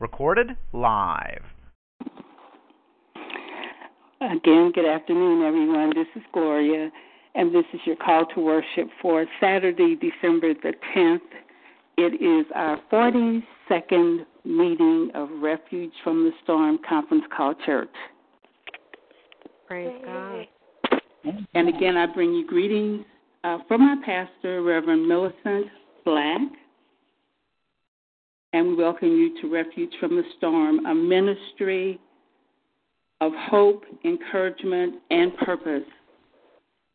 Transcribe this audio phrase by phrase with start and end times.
[0.00, 1.42] Recorded live.
[4.20, 5.90] Again, good afternoon, everyone.
[5.94, 6.90] This is Gloria
[7.34, 11.20] and this is your call to worship for Saturday, December the 10th.
[11.96, 17.88] It is our 42nd meeting of Refuge from the Storm conference call church.
[19.66, 20.46] Praise God.
[21.54, 23.04] And again, I bring you greetings
[23.44, 25.66] uh, from our pastor, Reverend Millicent
[26.04, 26.40] Black.
[28.52, 32.00] And we welcome you to Refuge from the Storm, a ministry
[33.20, 35.84] of hope, encouragement, and purpose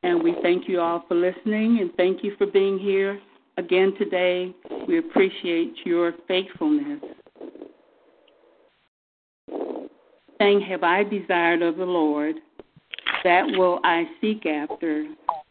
[0.05, 3.19] and we thank you all for listening and thank you for being here
[3.57, 4.53] again today.
[4.87, 7.01] We appreciate your faithfulness.
[10.39, 12.35] Saying, Have I desired of the Lord,
[13.23, 15.07] that will I seek after,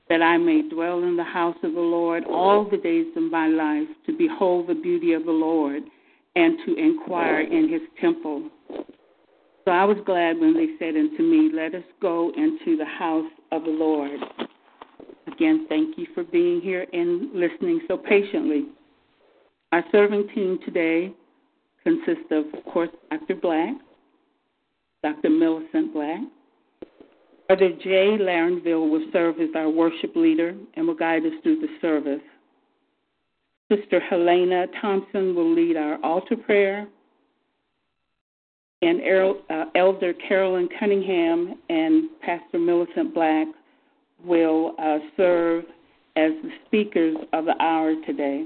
[0.09, 3.49] that I may dwell in the house of the Lord all the days of my
[3.49, 5.83] life, to behold the beauty of the Lord
[6.37, 8.51] and to inquire in his temple.
[9.65, 13.31] So I was glad when they said unto me, Let us go into the house
[13.53, 14.21] of the Lord.
[15.27, 18.67] Again, thank you for being here and listening so patiently.
[19.73, 21.13] Our serving team today
[21.83, 23.35] consists of, of course, Dr.
[23.37, 23.75] Black,
[25.03, 25.31] Dr.
[25.31, 26.21] Millicent Black.
[27.47, 31.69] Brother Jay Larenville will serve as our worship leader and will guide us through the
[31.81, 32.23] service.
[33.71, 36.87] Sister Helena Thompson will lead our altar prayer
[38.85, 39.01] and
[39.49, 43.49] uh, Elder Carolyn Cunningham and Pastor Millicent Black
[44.23, 45.65] will uh, serve
[46.17, 48.45] as the speakers of the hour today.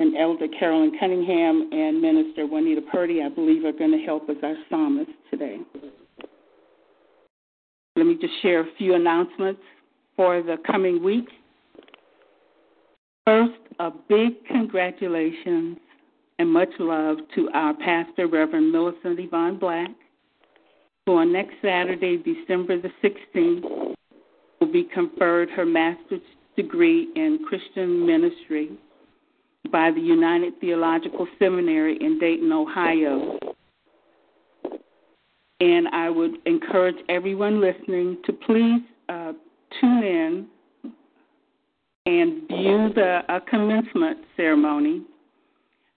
[0.00, 4.36] And Elder Carolyn Cunningham and Minister Juanita Purdy, I believe, are going to help as
[4.42, 5.58] our psalmist today.
[7.96, 9.60] Let me just share a few announcements
[10.16, 11.28] for the coming week.
[13.26, 15.78] First, a big congratulations
[16.38, 19.88] and much love to our pastor, Reverend Millicent Yvonne Black,
[21.06, 23.94] who on next Saturday, December the 16th,
[24.60, 26.20] will be conferred her master's
[26.54, 28.72] degree in Christian ministry
[29.72, 33.38] by the United Theological Seminary in Dayton, Ohio.
[35.60, 39.32] And I would encourage everyone listening to please uh,
[39.80, 40.46] tune in
[42.06, 45.02] and view the uh, commencement ceremony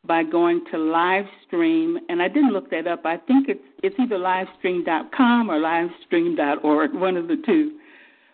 [0.05, 3.05] by going to live stream and I didn't look that up.
[3.05, 7.77] I think it's it's either livestream.com or livestream.org, one of the two.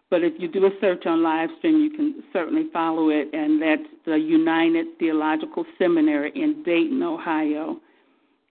[0.09, 3.89] But if you do a search on livestream, you can certainly follow it and that's
[4.05, 7.77] the United Theological Seminary in Dayton, Ohio.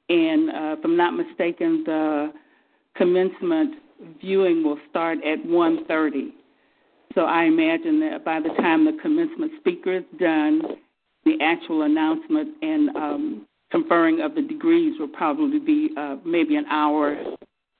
[0.08, 2.32] And uh, if I'm not mistaken, the
[2.96, 3.76] commencement
[4.20, 6.32] viewing will start at 1:30.
[7.14, 10.62] So I imagine that by the time the commencement speaker is done,
[11.24, 16.66] the actual announcement and um, conferring of the degrees will probably be uh, maybe an
[16.66, 17.16] hour.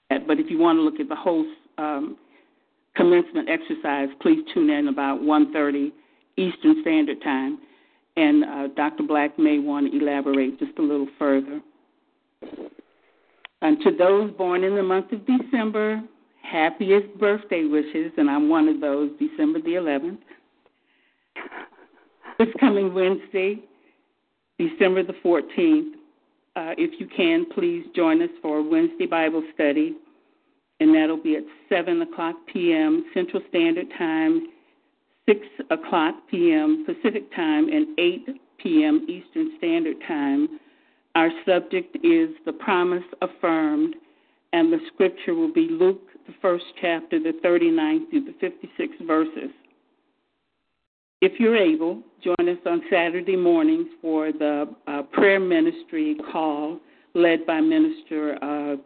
[0.09, 1.47] But if you want to look at the whole
[1.79, 2.17] um,
[2.95, 5.93] commencement exercise, please tune in about 1:30
[6.37, 7.59] Eastern Standard Time,
[8.17, 9.05] and uh, Dr.
[9.05, 11.61] Black may want to elaborate just a little further.
[13.63, 16.03] And to those born in the month of December,
[16.43, 20.19] happiest birthday wishes, and I'm one of those, December the 11th.
[22.39, 23.59] This coming Wednesday,
[24.59, 25.93] December the 14th,
[26.55, 29.97] uh, if you can, please join us for Wednesday Bible study,
[30.81, 33.07] and that'll be at 7 o'clock p.m.
[33.15, 34.49] Central Standard Time,
[35.27, 35.39] 6
[35.71, 36.85] o'clock p.m.
[36.85, 39.07] Pacific Time, and 8 p.m.
[39.09, 40.61] Eastern Standard Time.
[41.15, 43.97] Our subject is the promise affirmed,
[44.53, 49.51] and the scripture will be Luke, the first chapter, the 39th through the 56th verses.
[51.21, 56.81] If you're able, join us on Saturday mornings for the uh, prayer ministry call
[57.15, 58.77] led by Minister, uh,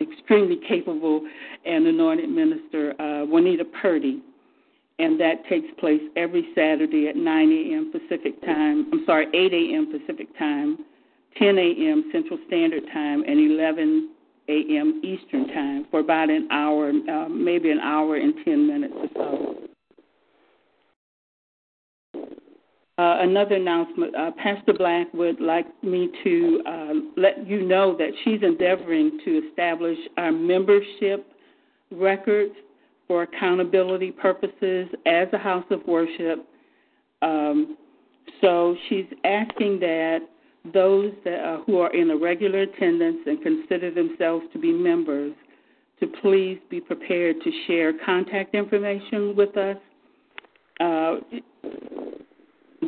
[0.00, 1.26] extremely capable
[1.64, 4.22] and anointed Minister uh, Juanita Purdy.
[4.98, 7.92] And that takes place every Saturday at 9 a.m.
[7.92, 8.90] Pacific time.
[8.92, 9.86] I'm sorry, 8 a.m.
[9.90, 10.78] Pacific time,
[11.38, 12.10] 10 a.m.
[12.12, 14.10] Central Standard Time, and 11
[14.50, 15.00] a.m.
[15.04, 19.60] Eastern Time for about an hour, uh, maybe an hour and 10 minutes or so.
[23.20, 24.14] another announcement.
[24.14, 29.48] Uh, Pastor Black would like me to uh, let you know that she's endeavoring to
[29.48, 31.26] establish our membership
[31.90, 32.54] records
[33.06, 36.46] for accountability purposes as a house of worship.
[37.22, 37.76] Um,
[38.40, 40.20] so she's asking that
[40.72, 45.32] those that, uh, who are in a regular attendance and consider themselves to be members
[46.00, 49.76] to please be prepared to share contact information with us.
[50.80, 51.16] Uh,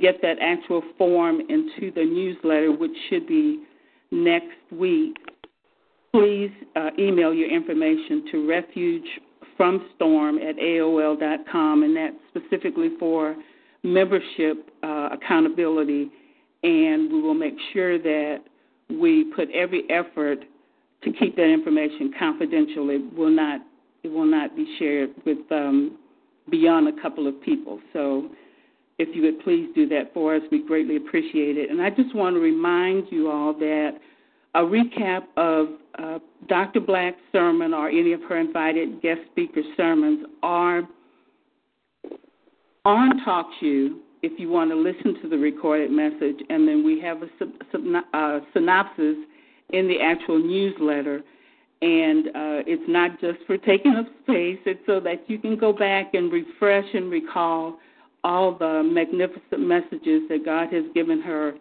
[0.00, 3.62] get that actual form into the newsletter, which should be
[4.10, 5.16] next week.
[6.12, 8.36] Please uh, email your information to
[9.58, 13.36] refugefromstorm at AOL.com, and that's specifically for
[13.82, 16.10] membership uh, accountability.
[16.62, 18.38] And we will make sure that
[18.88, 20.38] we put every effort
[21.02, 22.90] to keep that information confidential.
[22.90, 23.60] It will not
[24.02, 25.96] it will not be shared with um,
[26.50, 27.80] beyond a couple of people.
[27.92, 28.30] So
[28.98, 31.70] if you would please do that for us, we greatly appreciate it.
[31.70, 33.92] And I just want to remind you all that
[34.54, 35.68] a recap of
[35.98, 36.18] uh,
[36.48, 36.80] Dr.
[36.80, 40.82] Black's sermon or any of her invited guest speaker sermons are
[42.84, 47.22] on TalkShoe if you want to listen to the recorded message, and then we have
[47.22, 49.16] a uh, synopsis
[49.70, 51.22] in the actual newsletter.
[51.82, 55.72] And uh, it's not just for taking up space, it's so that you can go
[55.72, 57.78] back and refresh and recall
[58.22, 61.54] all the magnificent messages that God has given her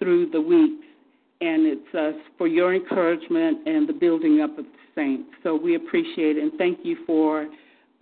[0.00, 0.84] through the weeks.
[1.40, 5.28] And it's uh, for your encouragement and the building up of the saints.
[5.44, 7.46] So we appreciate it and thank you for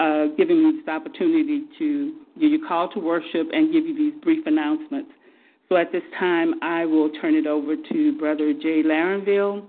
[0.00, 4.20] uh, giving me this opportunity to give you call to worship and give you these
[4.22, 5.10] brief announcements.
[5.68, 9.66] So at this time, I will turn it over to Brother Jay Larenville,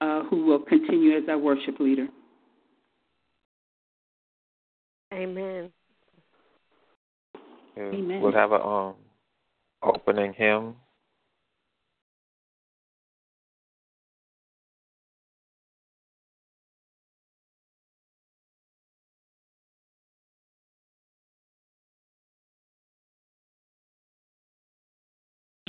[0.00, 2.08] uh, who will continue as our worship leader.
[5.12, 5.70] Amen.
[7.78, 8.20] Amen.
[8.20, 8.94] We'll have a um
[9.82, 10.74] opening hymn.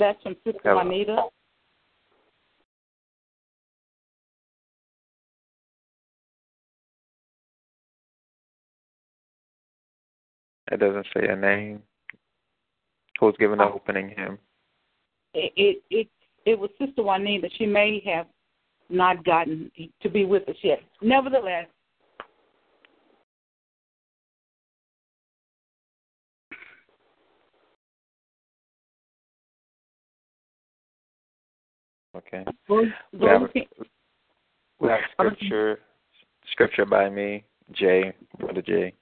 [0.00, 0.76] That's from Sister Hello.
[0.76, 1.24] Juanita.
[10.72, 11.82] It doesn't say a name.
[13.18, 13.72] Who's giving the oh.
[13.74, 14.38] opening hymn?
[15.34, 16.08] It, it it
[16.46, 17.50] it was Sister Juanita.
[17.58, 18.26] She may have
[18.88, 19.70] not gotten
[20.00, 20.80] to be with us yet.
[21.02, 21.66] Nevertheless,
[32.16, 32.44] Okay.
[32.68, 32.92] We
[33.26, 33.42] have,
[34.80, 35.78] we have scripture
[36.50, 38.94] scripture by me, Jay, Brother Jay.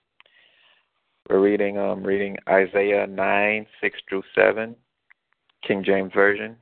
[1.28, 4.76] We're reading um reading Isaiah nine, six through seven,
[5.66, 6.56] King James Version.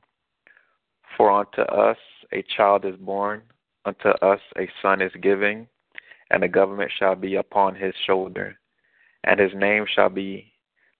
[1.15, 1.97] For unto us
[2.31, 3.41] a child is born,
[3.85, 5.67] unto us a son is given,
[6.31, 8.57] and the government shall be upon his shoulder,
[9.23, 10.51] and his name shall be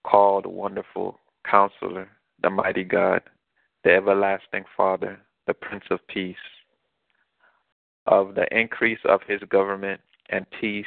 [0.04, 1.20] called Wonderful
[1.50, 2.10] Counselor,
[2.42, 3.22] the Mighty God,
[3.84, 6.36] the Everlasting Father, the Prince of Peace.
[8.06, 10.00] Of the increase of his government
[10.30, 10.86] and peace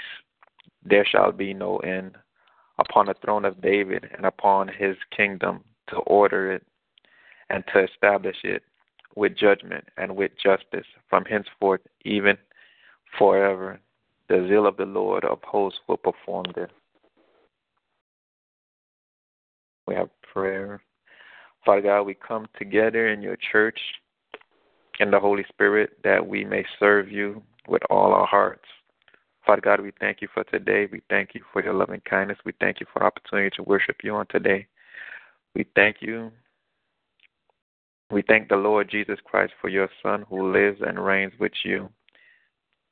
[0.85, 2.17] there shall be no end
[2.79, 6.65] upon the throne of David and upon his kingdom to order it
[7.51, 8.63] and to establish it
[9.17, 12.37] with judgment and with justice from henceforth even
[13.19, 13.79] forever.
[14.29, 16.71] The zeal of the Lord of hosts will perform this.
[19.87, 20.81] We have prayer.
[21.67, 23.79] Father God, we come together in your church
[25.01, 28.65] in the Holy Spirit that we may serve you with all our hearts.
[29.47, 30.87] Father God, we thank you for today.
[30.93, 32.39] We thank you for your loving kindness.
[32.45, 34.67] We thank you for the opportunity to worship you on today.
[35.55, 36.31] We thank you.
[38.11, 41.89] We thank the Lord Jesus Christ for your Son who lives and reigns with you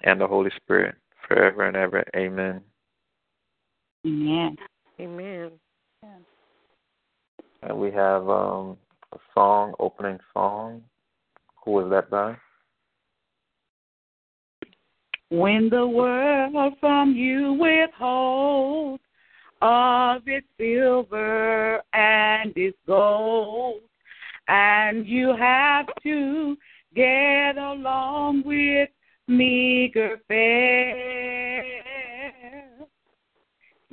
[0.02, 0.94] and the Holy Spirit
[1.26, 2.04] forever and ever.
[2.16, 2.62] Amen.
[4.06, 4.56] Amen.
[4.98, 5.50] Amen.
[7.62, 8.78] And we have um,
[9.12, 10.82] a song, opening song.
[11.68, 12.34] Who was that by?
[15.28, 19.02] When the world from you withholds
[19.60, 23.82] of its silver and its gold,
[24.48, 26.56] and you have to
[26.94, 28.88] get along with
[29.26, 31.64] meager fare.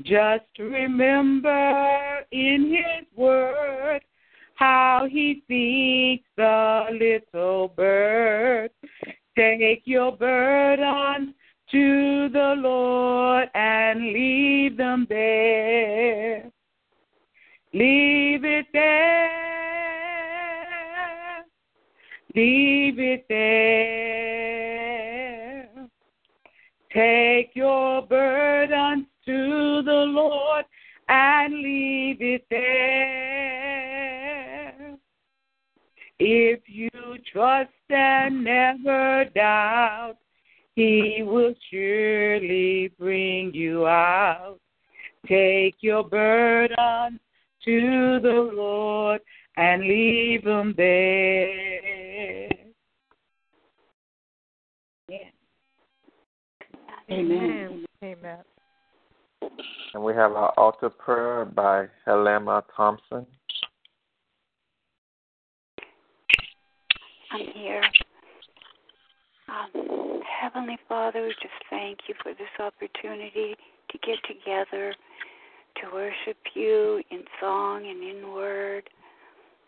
[0.01, 3.99] Just remember in his word
[4.55, 8.71] how he feeds the little bird.
[9.37, 11.33] Take your burdens
[11.71, 16.51] to the Lord and leave them there.
[17.73, 19.45] Leave it there
[22.35, 24.55] leave it there.
[26.93, 30.65] Take your burdens to the Lord
[31.07, 33.24] and leave it there.
[36.37, 36.89] If you
[37.31, 40.17] trust and never doubt,
[40.75, 44.59] He will surely bring you out.
[45.29, 47.21] Take your burden
[47.63, 49.21] to the Lord
[49.55, 52.49] and leave them there.
[55.07, 55.17] Yeah.
[57.11, 57.85] Amen.
[58.03, 58.39] Amen.
[59.93, 63.25] And we have our altar prayer by Helena Thompson.
[67.35, 67.83] I'm here.
[69.49, 73.55] Um, Heavenly Father, we just thank you for this opportunity
[73.91, 74.95] to get together
[75.81, 78.89] to worship you in song and in word.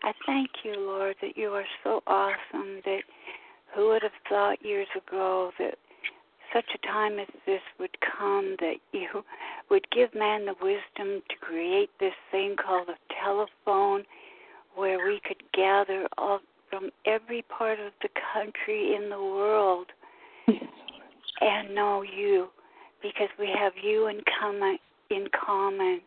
[0.01, 3.01] I thank you, Lord, that you are so awesome that
[3.75, 5.75] who would have thought years ago that
[6.53, 9.09] such a time as this would come that you
[9.69, 14.05] would give man the wisdom to create this thing called a telephone
[14.75, 19.88] where we could gather all from every part of the country in the world
[21.41, 22.47] and know you
[23.01, 24.77] because we have you in common
[25.09, 26.01] in common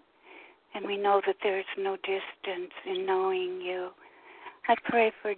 [0.75, 3.89] and we know that there is no distance in knowing you.
[4.69, 5.35] I pray for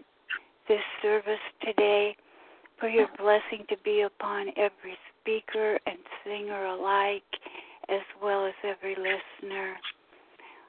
[0.69, 2.17] this service today,
[2.79, 7.23] for your blessing to be upon every speaker and singer alike,
[7.89, 9.75] as well as every listener.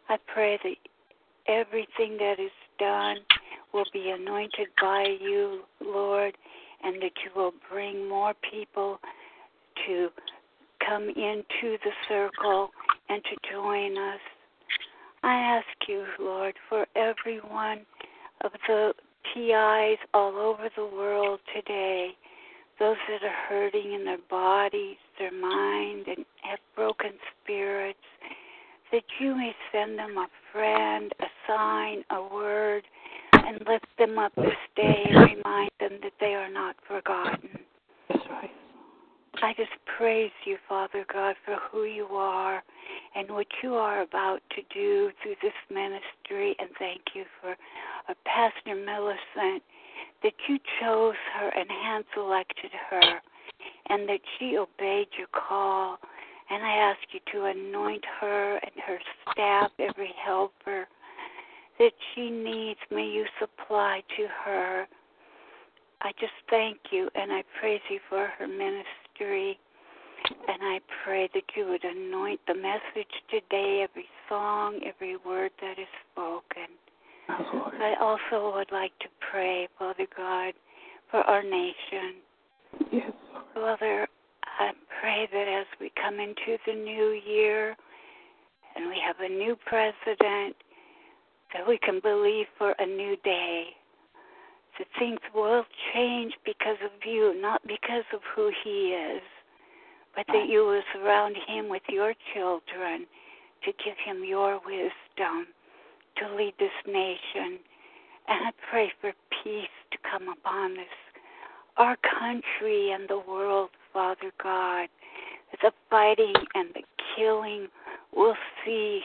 [0.10, 0.76] I pray that
[1.48, 3.18] everything that is done
[3.74, 6.38] will be anointed by you, Lord,
[6.84, 9.00] and that you will bring more people
[9.88, 10.10] to
[10.86, 12.70] come into the circle
[13.10, 14.20] and to join us.
[15.24, 17.82] I ask you, Lord, for every one
[18.44, 18.94] of the
[19.34, 22.10] TIs all over the world today,
[22.80, 27.12] those that are hurting in their bodies, their mind, and have broken
[27.42, 28.00] spirits,
[28.92, 32.84] that you may send them a friend, a sign, a word,
[33.46, 37.50] and lift them up this day and remind them that they are not forgotten.
[38.10, 38.52] That's right.
[39.42, 42.64] I just praise you, Father God, for who you are
[43.16, 46.56] and what you are about to do through this ministry.
[46.60, 49.64] And thank you for uh, Pastor Millicent,
[50.22, 53.22] that you chose her and hand selected her,
[53.90, 55.98] and that she obeyed your call.
[56.50, 59.00] And I ask you to anoint her and her
[59.32, 60.88] staff, every helper
[61.80, 62.80] that she needs.
[62.92, 64.88] May you supply to her.
[66.02, 69.58] I just thank you and I praise you for her ministry.
[70.26, 75.78] And I pray that you would anoint the message today, every song, every word that
[75.78, 76.70] is spoken.
[77.30, 80.54] Oh, I also would like to pray, Father God,
[81.12, 82.22] for our nation.
[82.92, 83.12] Yes.
[83.54, 84.08] Father,
[84.60, 87.76] I pray that as we come into the new year
[88.76, 90.56] and we have a new president,
[91.54, 93.66] that we can believe for a new day.
[94.80, 99.22] That things will change because of you, not because of who he is,
[100.16, 103.06] but that you will surround him with your children
[103.64, 105.48] to give him your wisdom
[106.18, 107.60] to lead this nation.
[108.28, 109.12] And I pray for
[109.44, 110.86] peace to come upon this,
[111.78, 114.88] our country and the world, Father God.
[115.52, 116.82] That the fighting and the
[117.16, 117.68] killing
[118.16, 119.04] will cease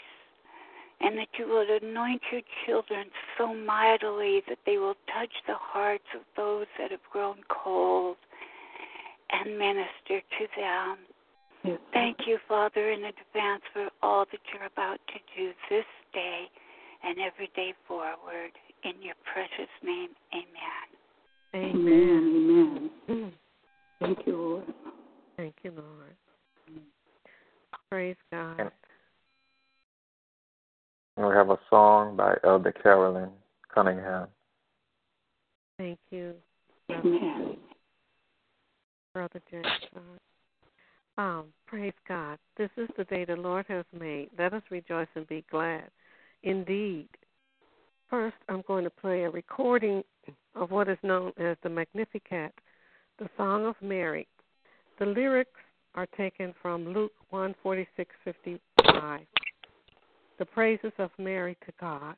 [1.00, 6.04] and that you will anoint your children so mightily that they will touch the hearts
[6.14, 8.16] of those that have grown cold
[9.30, 10.98] and minister to them.
[11.64, 11.78] Yes.
[11.92, 16.44] Thank you, Father, in advance for all that you're about to do this day
[17.04, 18.52] and every day forward.
[18.84, 20.86] In your precious name, amen.
[21.54, 22.30] Amen.
[22.36, 22.90] Amen.
[23.08, 23.32] Mm.
[24.00, 24.64] Thank you, Lord.
[25.36, 26.16] Thank you, Lord.
[27.90, 28.60] Praise God.
[28.60, 28.72] And-
[31.16, 33.30] And we have a song by Elder Carolyn
[33.72, 34.26] Cunningham.
[35.78, 36.34] Thank you,
[36.90, 37.56] Amen.
[39.14, 40.02] Brother Jackson.
[41.16, 42.38] Um, praise God.
[42.56, 44.30] This is the day the Lord has made.
[44.36, 45.84] Let us rejoice and be glad.
[46.42, 47.08] Indeed.
[48.10, 50.02] First, I'm going to play a recording
[50.56, 52.52] of what is known as the Magnificat,
[53.18, 54.26] the Song of Mary.
[54.98, 55.50] The lyrics
[55.94, 59.20] are taken from Luke 146:55.
[60.38, 62.16] The praises of Mary to God.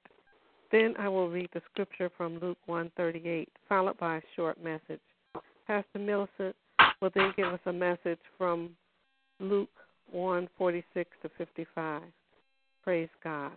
[0.71, 5.01] Then I will read the scripture from Luke 1:38, followed by a short message.
[5.67, 6.55] Pastor Millicent
[7.01, 8.77] will then give us a message from
[9.39, 9.71] Luke
[10.13, 12.03] 1:46 to 55.
[12.85, 13.57] Praise God.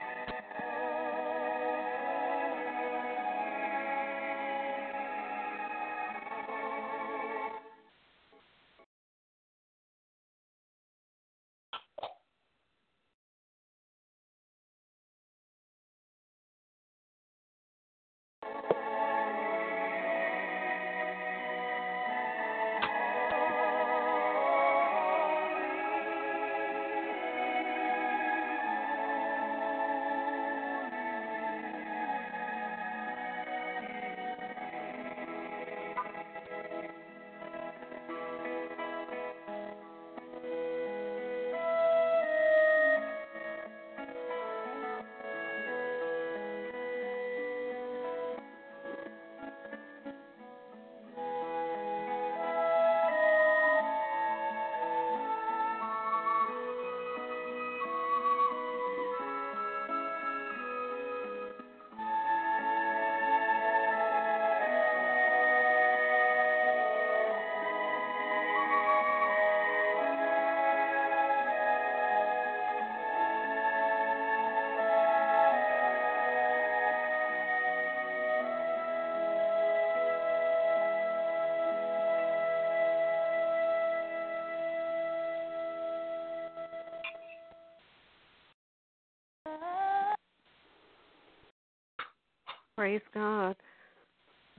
[92.81, 93.55] Praise God.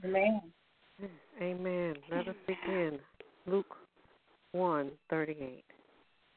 [0.05, 0.43] Amen.
[1.41, 1.95] Amen.
[2.09, 3.01] Let us begin.
[3.49, 3.75] Luke
[4.53, 5.65] 1 38.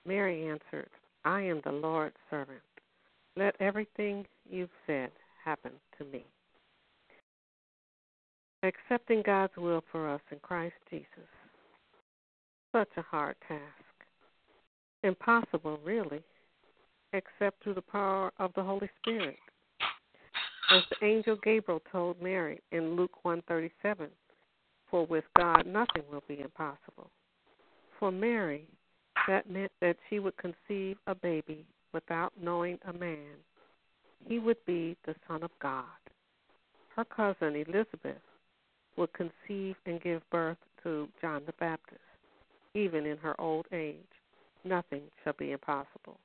[0.03, 0.89] Mary answered,
[1.25, 2.57] I am the Lord's servant.
[3.37, 5.11] Let everything you've said
[5.43, 6.25] happen to me.
[8.63, 11.05] Accepting God's will for us in Christ Jesus.
[12.71, 13.61] Such a hard task.
[15.03, 16.23] Impossible, really,
[17.13, 19.37] except through the power of the Holy Spirit.
[20.71, 24.09] As the angel Gabriel told Mary in Luke 137,
[24.89, 27.11] for with God nothing will be impossible.
[27.99, 28.65] For Mary,
[29.27, 33.35] that meant that she would conceive a baby without knowing a man.
[34.27, 35.83] He would be the Son of God.
[36.95, 38.21] Her cousin Elizabeth
[38.97, 41.99] would conceive and give birth to John the Baptist.
[42.73, 43.95] Even in her old age,
[44.63, 46.17] nothing shall be impossible.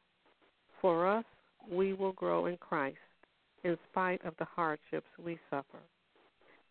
[0.80, 1.24] For us,
[1.70, 2.96] we will grow in Christ
[3.64, 5.78] in spite of the hardships we suffer.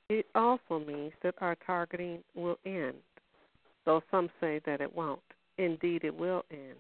[0.10, 2.96] It also means that our targeting will end,
[3.86, 5.20] though some say that it won't.
[5.58, 6.78] Indeed, it will end.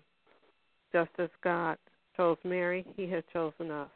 [0.91, 1.77] Just as God
[2.17, 3.89] chose Mary, He has chosen us,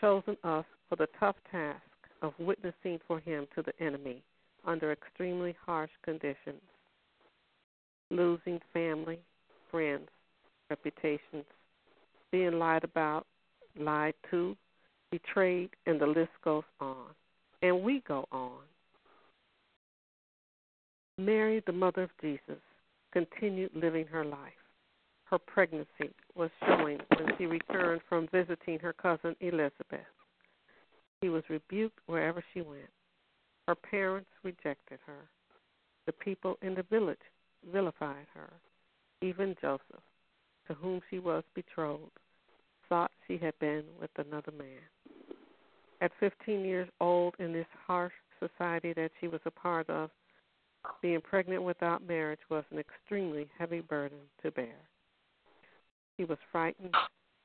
[0.00, 1.82] chosen us for the tough task
[2.22, 4.22] of witnessing for Him to the enemy
[4.66, 6.62] under extremely harsh conditions,
[8.10, 9.18] losing family,
[9.70, 10.08] friends,
[10.70, 11.44] reputations,
[12.30, 13.26] being lied about,
[13.78, 14.56] lied to,
[15.10, 17.06] betrayed, and the list goes on.
[17.62, 18.60] And we go on.
[21.18, 22.62] Mary, the mother of Jesus,
[23.12, 24.52] continued living her life.
[25.30, 30.06] her pregnancy was showing when she returned from visiting her cousin Elizabeth.
[31.22, 32.88] She was rebuked wherever she went.
[33.66, 35.28] Her parents rejected her.
[36.06, 37.18] The people in the village
[37.70, 38.50] vilified her.
[39.20, 39.82] Even Joseph,
[40.68, 42.10] to whom she was betrothed,
[42.88, 44.80] thought she had been with another man.
[46.00, 50.10] At 15 years old, in this harsh society that she was a part of,
[51.02, 54.76] being pregnant without marriage was an extremely heavy burden to bear.
[56.16, 56.94] She was frightened,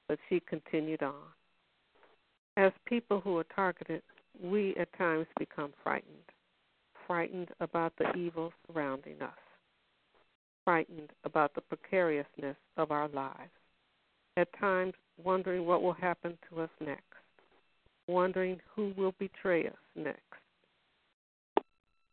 [0.07, 1.23] but she continued on.
[2.57, 4.03] As people who are targeted,
[4.41, 6.13] we at times become frightened,
[7.07, 9.31] frightened about the evil surrounding us,
[10.63, 13.51] frightened about the precariousness of our lives,
[14.37, 17.22] at times wondering what will happen to us next,
[18.07, 20.19] wondering who will betray us next.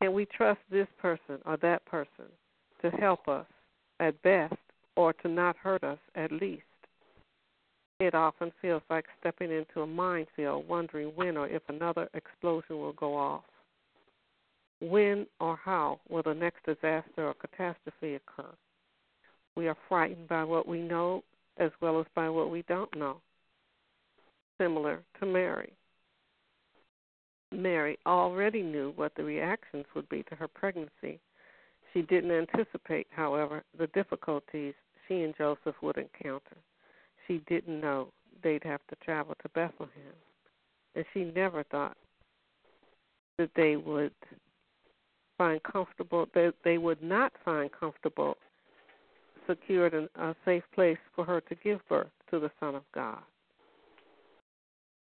[0.01, 2.27] Can we trust this person or that person
[2.83, 3.47] to help us
[3.99, 4.55] at best
[4.97, 6.63] or to not hurt us at least?
[7.99, 12.95] It often feels like stepping into a minefield, wondering when or if another explosion will
[12.95, 13.45] go off.
[14.81, 18.49] When or how will the next disaster or catastrophe occur?
[19.55, 21.23] We are frightened by what we know
[21.59, 23.21] as well as by what we don't know.
[24.59, 25.75] Similar to Mary.
[27.53, 31.21] Mary already knew what the reactions would be to her pregnancy.
[31.93, 34.75] She didn't anticipate, however, the difficulties
[35.09, 36.57] she and Joseph would encounter.
[37.27, 38.09] She didn't know
[38.43, 40.15] they'd have to travel to Bethlehem.
[40.95, 41.97] And she never thought
[43.39, 44.13] that they would
[45.39, 48.37] find comfortable that they would not find comfortable
[49.49, 53.19] secured in a safe place for her to give birth to the Son of God.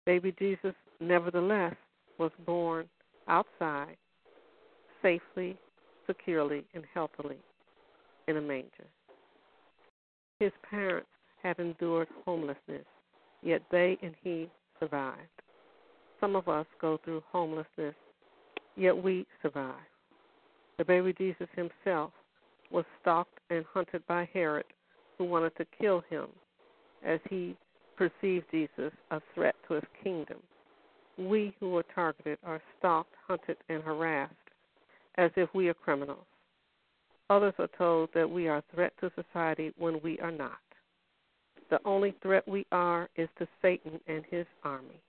[0.05, 1.75] Baby Jesus, nevertheless,
[2.17, 2.87] was born
[3.27, 3.97] outside,
[5.01, 5.57] safely,
[6.07, 7.37] securely, and healthily
[8.27, 8.87] in a manger.
[10.39, 11.09] His parents
[11.41, 12.85] had endured homelessness,
[13.41, 14.49] yet they and he
[14.79, 15.17] survived.
[16.19, 17.95] Some of us go through homelessness,
[18.75, 19.73] yet we survive.
[20.77, 22.11] The baby Jesus himself
[22.71, 24.65] was stalked and hunted by Herod,
[25.17, 26.27] who wanted to kill him
[27.05, 27.55] as he
[27.95, 30.37] perceived Jesus a threat to his kingdom.
[31.17, 34.33] We who are targeted are stalked, hunted, and harassed
[35.15, 36.25] as if we are criminals.
[37.29, 40.57] Others are told that we are a threat to society when we are not.
[41.69, 44.99] The only threat we are is to Satan and his army.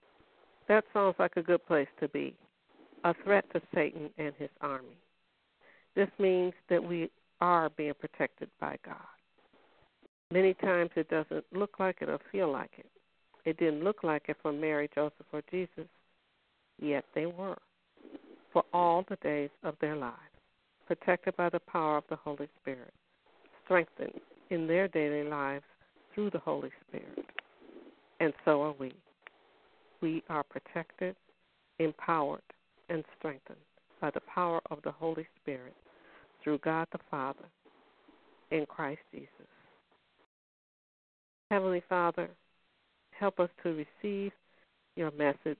[0.68, 2.34] That sounds like a good place to be
[3.04, 4.96] a threat to Satan and his army.
[5.94, 8.96] This means that we are being protected by God.
[10.32, 12.86] Many times it doesn't look like it or feel like it.
[13.44, 15.88] It didn't look like it for Mary, Joseph, or Jesus,
[16.80, 17.58] yet they were
[18.52, 20.16] for all the days of their lives,
[20.86, 22.92] protected by the power of the Holy Spirit,
[23.64, 25.64] strengthened in their daily lives
[26.14, 27.26] through the Holy Spirit.
[28.20, 28.92] And so are we.
[30.00, 31.16] We are protected,
[31.78, 32.42] empowered,
[32.88, 33.58] and strengthened
[34.00, 35.74] by the power of the Holy Spirit
[36.42, 37.44] through God the Father
[38.50, 39.28] in Christ Jesus.
[41.50, 42.28] Heavenly Father,
[43.18, 44.32] help us to receive
[44.96, 45.58] your message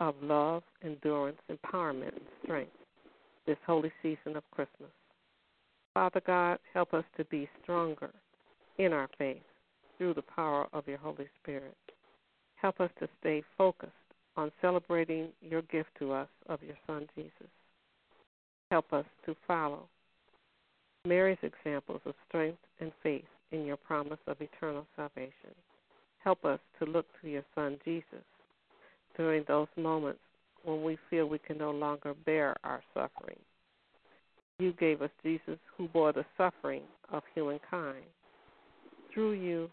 [0.00, 2.72] of love, endurance, empowerment, and strength
[3.46, 4.90] this holy season of Christmas.
[5.92, 8.10] Father God, help us to be stronger
[8.78, 9.42] in our faith
[9.96, 11.76] through the power of your Holy Spirit.
[12.56, 13.92] Help us to stay focused
[14.36, 17.50] on celebrating your gift to us of your Son Jesus.
[18.70, 19.86] Help us to follow
[21.06, 25.54] Mary's examples of strength and faith in your promise of eternal salvation.
[26.24, 28.24] Help us to look to your Son Jesus
[29.16, 30.20] during those moments
[30.64, 33.38] when we feel we can no longer bear our suffering.
[34.58, 36.82] You gave us Jesus who bore the suffering
[37.12, 38.04] of humankind.
[39.12, 39.70] Through you,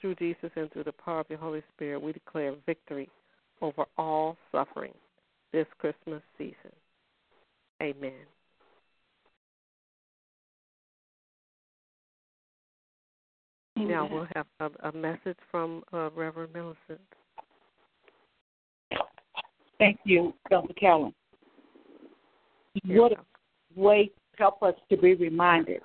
[0.00, 3.08] through Jesus and through the power of your Holy Spirit, we declare victory
[3.60, 4.94] over all suffering
[5.52, 6.72] this Christmas season.
[7.82, 8.12] Amen.
[13.76, 17.00] Now we'll have a, a message from uh, Reverend Millicent.
[19.78, 20.72] Thank you, Dr.
[20.74, 21.12] Callan.
[22.86, 23.16] What a
[23.74, 25.82] way to help us to be reminded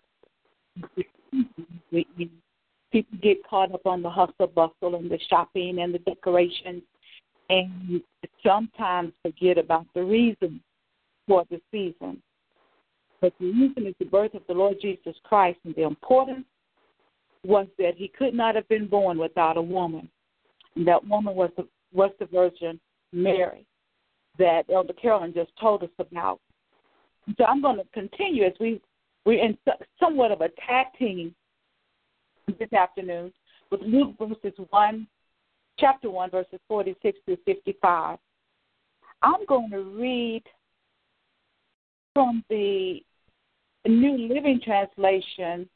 [2.91, 6.82] people get caught up on the hustle bustle and the shopping and the decorations
[7.49, 8.02] and
[8.45, 10.62] sometimes forget about the reason
[11.28, 12.21] for the season.
[13.21, 16.45] But the reason is the birth of the Lord Jesus Christ and the importance
[17.45, 20.10] was that he could not have been born without a woman.
[20.75, 22.80] And that woman was the was the Virgin
[23.12, 23.65] Mary
[24.38, 26.39] that Elder Carolyn just told us about.
[27.38, 28.82] So I'm going to continue as we
[29.25, 29.58] we're in
[29.99, 31.36] somewhat of a tag team
[32.60, 33.32] this afternoon
[33.71, 35.08] with Luke verses 1,
[35.78, 38.17] chapter 1, verses 46 through 55.
[39.21, 40.43] I'm going to read
[42.13, 43.02] from the
[43.86, 45.69] New Living Translation,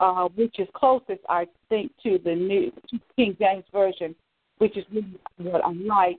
[0.00, 2.72] uh, which is closest, I think, to the New
[3.16, 4.14] King James Version,
[4.58, 6.18] which is really what I like.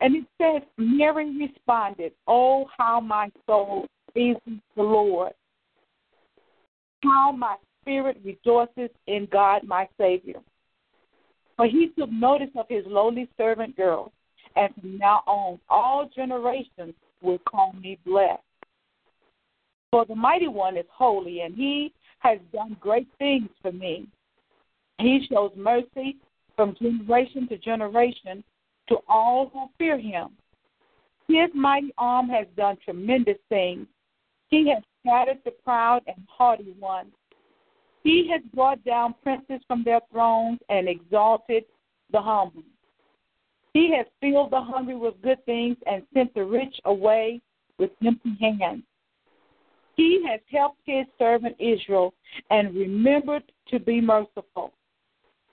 [0.00, 4.40] And it says, Mary responded, Oh, how my soul praises
[4.76, 5.32] the Lord,
[7.04, 10.40] how my spirit rejoices in God my Savior.
[11.56, 14.12] For he took notice of his lowly servant girl,
[14.56, 18.40] and from now on all generations will call me blessed.
[19.90, 24.06] For the mighty one is holy, and he has done great things for me.
[24.98, 26.16] He shows mercy
[26.56, 28.44] from generation to generation
[28.88, 30.28] to all who fear him.
[31.28, 33.86] His mighty arm has done tremendous things.
[34.48, 37.12] He has scattered the proud and haughty ones.
[38.02, 41.64] He has brought down princes from their thrones and exalted
[42.12, 42.62] the humble.
[43.72, 47.40] He has filled the hungry with good things and sent the rich away
[47.78, 48.82] with empty hands.
[49.96, 52.14] He has helped his servant Israel
[52.50, 54.72] and remembered to be merciful.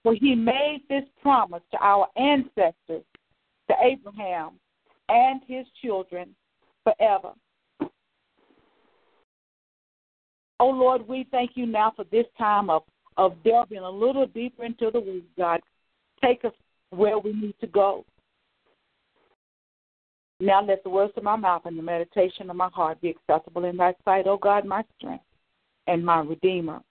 [0.03, 3.03] For he made this promise to our ancestors,
[3.67, 4.51] to Abraham
[5.09, 6.33] and his children
[6.83, 7.33] forever.
[10.59, 12.83] Oh Lord, we thank you now for this time of,
[13.17, 15.59] of delving a little deeper into the word, God.
[16.23, 16.53] Take us
[16.89, 18.05] where we need to go.
[20.39, 23.65] Now let the words of my mouth and the meditation of my heart be acceptable
[23.65, 25.23] in thy sight, O God, my strength
[25.87, 26.81] and my redeemer.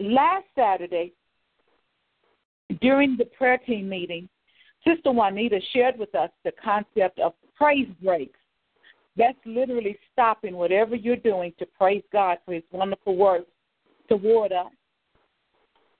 [0.00, 1.12] Last Saturday,
[2.80, 4.28] during the prayer team meeting,
[4.84, 8.38] Sister Juanita shared with us the concept of praise breaks.
[9.16, 13.42] That's literally stopping whatever you're doing to praise God for his wonderful work
[14.08, 14.72] toward us.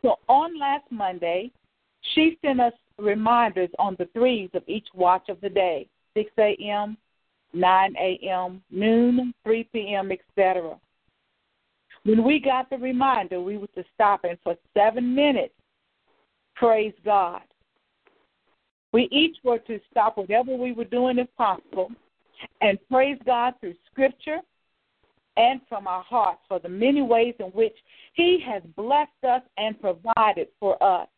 [0.01, 1.53] So on last Monday,
[2.15, 6.97] she sent us reminders on the threes of each watch of the day 6 a.m.,
[7.55, 10.79] 9 a.m., noon, 3 p.m., etc.
[12.05, 15.55] When we got the reminder, we were to stop and for seven minutes
[16.57, 17.43] praise God.
[18.93, 21.91] We each were to stop whatever we were doing if possible
[22.61, 24.41] and praise God through scripture
[25.37, 27.77] and from our hearts for the many ways in which
[28.15, 31.09] He has blessed us and provided for us.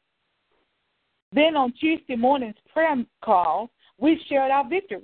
[1.34, 5.02] Then on Tuesday morning's prayer call, we shared our victory.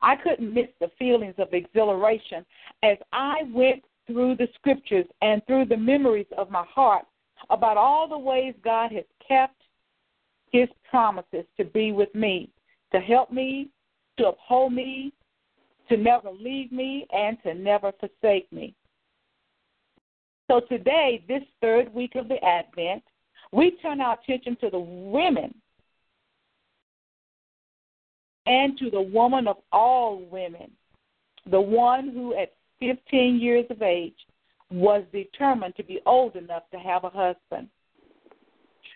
[0.00, 2.46] I couldn't miss the feelings of exhilaration
[2.82, 7.04] as I went through the scriptures and through the memories of my heart
[7.50, 9.60] about all the ways God has kept
[10.52, 12.50] his promises to be with me,
[12.92, 13.70] to help me,
[14.18, 15.12] to uphold me,
[15.88, 18.74] to never leave me, and to never forsake me.
[20.48, 23.02] So today, this third week of the Advent,
[23.52, 25.54] we turn our attention to the women
[28.46, 30.70] and to the woman of all women,
[31.50, 34.16] the one who at 15 years of age
[34.70, 37.68] was determined to be old enough to have a husband.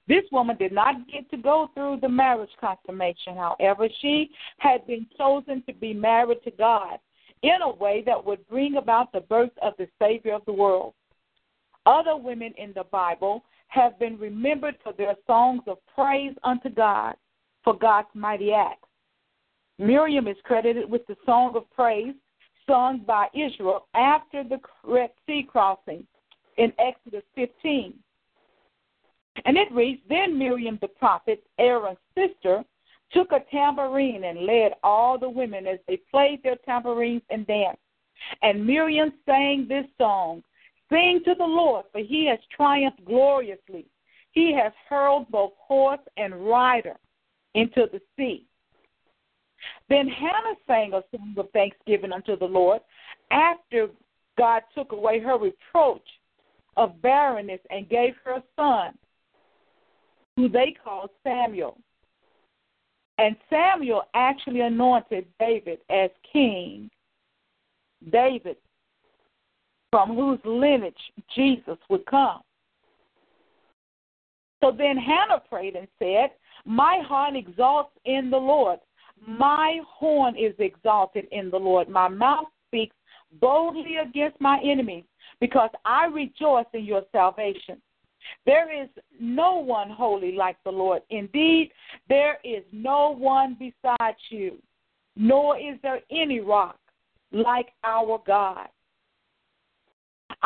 [0.09, 3.37] This woman did not get to go through the marriage consummation.
[3.37, 6.99] However, she had been chosen to be married to God
[7.43, 10.95] in a way that would bring about the birth of the Savior of the world.
[11.85, 17.15] Other women in the Bible have been remembered for their songs of praise unto God
[17.65, 18.89] for God's mighty acts.
[19.79, 22.15] Miriam is credited with the song of praise
[22.67, 26.07] sung by Israel after the Red Sea crossing
[26.57, 27.95] in Exodus 15.
[29.45, 32.65] And it reads Then Miriam the prophet, Aaron's sister,
[33.13, 37.81] took a tambourine and led all the women as they played their tambourines and danced.
[38.43, 40.43] And Miriam sang this song
[40.91, 43.87] Sing to the Lord, for he has triumphed gloriously.
[44.33, 46.97] He has hurled both horse and rider
[47.55, 48.47] into the sea.
[49.89, 52.81] Then Hannah sang a song of thanksgiving unto the Lord
[53.31, 53.89] after
[54.37, 56.07] God took away her reproach
[56.77, 58.97] of barrenness and gave her a son,
[60.37, 61.79] who they called Samuel.
[63.19, 66.91] And Samuel actually anointed David as king.
[68.13, 68.57] David
[69.97, 70.95] from whose lineage
[71.35, 72.43] Jesus would come.
[74.63, 76.33] So then Hannah prayed and said,
[76.67, 78.79] My heart exalts in the Lord.
[79.27, 81.89] My horn is exalted in the Lord.
[81.89, 82.95] My mouth speaks
[83.41, 85.05] boldly against my enemies
[85.41, 87.81] because I rejoice in your salvation.
[88.45, 91.01] There is no one holy like the Lord.
[91.09, 91.71] Indeed,
[92.11, 94.59] there is no one besides you,
[95.17, 96.79] nor is there any rock
[97.33, 98.69] like our God.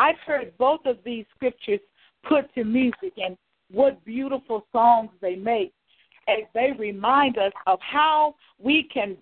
[0.01, 1.79] I've heard both of these scriptures
[2.27, 3.37] put to music, and
[3.69, 5.73] what beautiful songs they make
[6.27, 9.15] as they remind us of how we can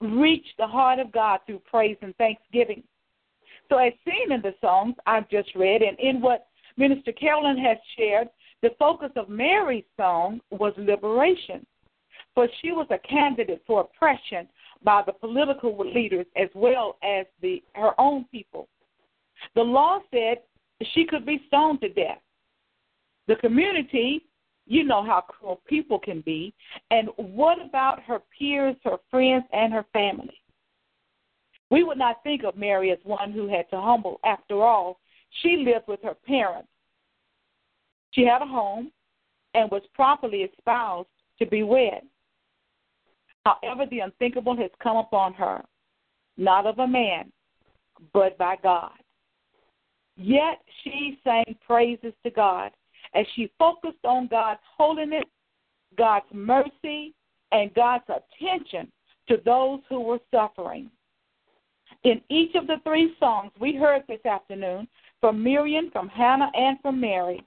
[0.00, 2.82] reach the heart of God through praise and thanksgiving.
[3.68, 6.46] So, as seen in the songs I've just read, and in what
[6.78, 8.28] Minister Carolyn has shared,
[8.62, 11.66] the focus of Mary's song was liberation,
[12.34, 14.48] for she was a candidate for oppression
[14.82, 18.68] by the political leaders as well as the her own people.
[19.58, 20.38] The law said
[20.94, 22.20] she could be stoned to death.
[23.26, 24.24] The community,
[24.68, 26.54] you know how cruel people can be.
[26.92, 30.40] And what about her peers, her friends, and her family?
[31.70, 34.20] We would not think of Mary as one who had to humble.
[34.24, 35.00] After all,
[35.42, 36.68] she lived with her parents.
[38.12, 38.92] She had a home
[39.54, 41.08] and was properly espoused
[41.40, 42.02] to be wed.
[43.44, 45.64] However, the unthinkable has come upon her,
[46.36, 47.32] not of a man,
[48.12, 48.92] but by God.
[50.18, 52.72] Yet she sang praises to God
[53.14, 55.24] as she focused on God's holiness,
[55.96, 57.14] God's mercy,
[57.52, 58.90] and God's attention
[59.28, 60.90] to those who were suffering.
[62.02, 64.88] In each of the three songs we heard this afternoon
[65.20, 67.44] from Miriam, from Hannah, and from Mary,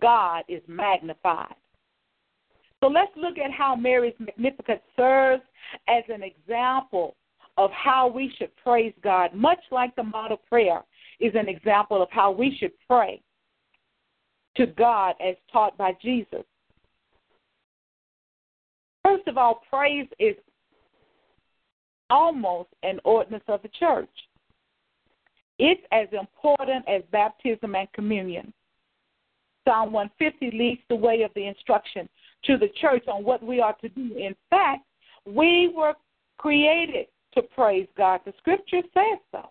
[0.00, 1.54] God is magnified.
[2.80, 5.42] So let's look at how Mary's Magnificat serves
[5.88, 7.14] as an example
[7.56, 10.82] of how we should praise God, much like the model prayer
[11.20, 13.20] is an example of how we should pray
[14.56, 16.44] to God as taught by Jesus.
[19.04, 20.36] First of all, praise is
[22.10, 24.10] almost an ordinance of the church.
[25.58, 28.52] It's as important as baptism and communion.
[29.66, 32.08] Psalm 150 leads the way of the instruction
[32.44, 34.16] to the church on what we are to do.
[34.16, 34.82] In fact,
[35.26, 35.94] we were
[36.38, 38.20] created to praise God.
[38.24, 39.50] The scripture says so.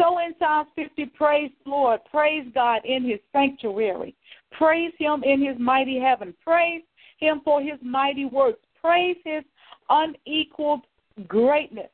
[0.00, 2.00] So in Psalm 50, praise the Lord.
[2.10, 4.14] Praise God in his sanctuary.
[4.52, 6.34] Praise him in his mighty heaven.
[6.42, 6.82] Praise
[7.18, 8.60] him for his mighty works.
[8.80, 9.44] Praise his
[9.90, 10.80] unequaled
[11.28, 11.90] greatness.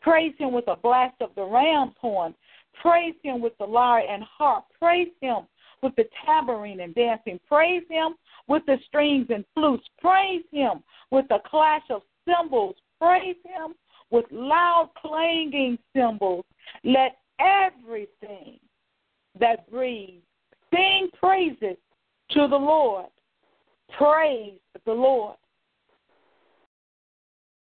[0.00, 2.34] Praise him with a blast of the ram's horn.
[2.80, 4.66] Praise him with the lyre and harp.
[4.78, 5.38] Praise him
[5.82, 7.40] with the tambourine and dancing.
[7.48, 8.14] Praise him
[8.46, 9.84] with the strings and flutes.
[10.00, 12.76] Praise him with the clash of cymbals.
[13.00, 13.74] Praise him
[14.10, 16.44] with loud clanging cymbals.
[16.84, 18.58] Let everything
[19.38, 20.22] that breathes
[20.72, 21.76] sing praises
[22.30, 23.06] to the Lord.
[23.96, 25.36] Praise the Lord.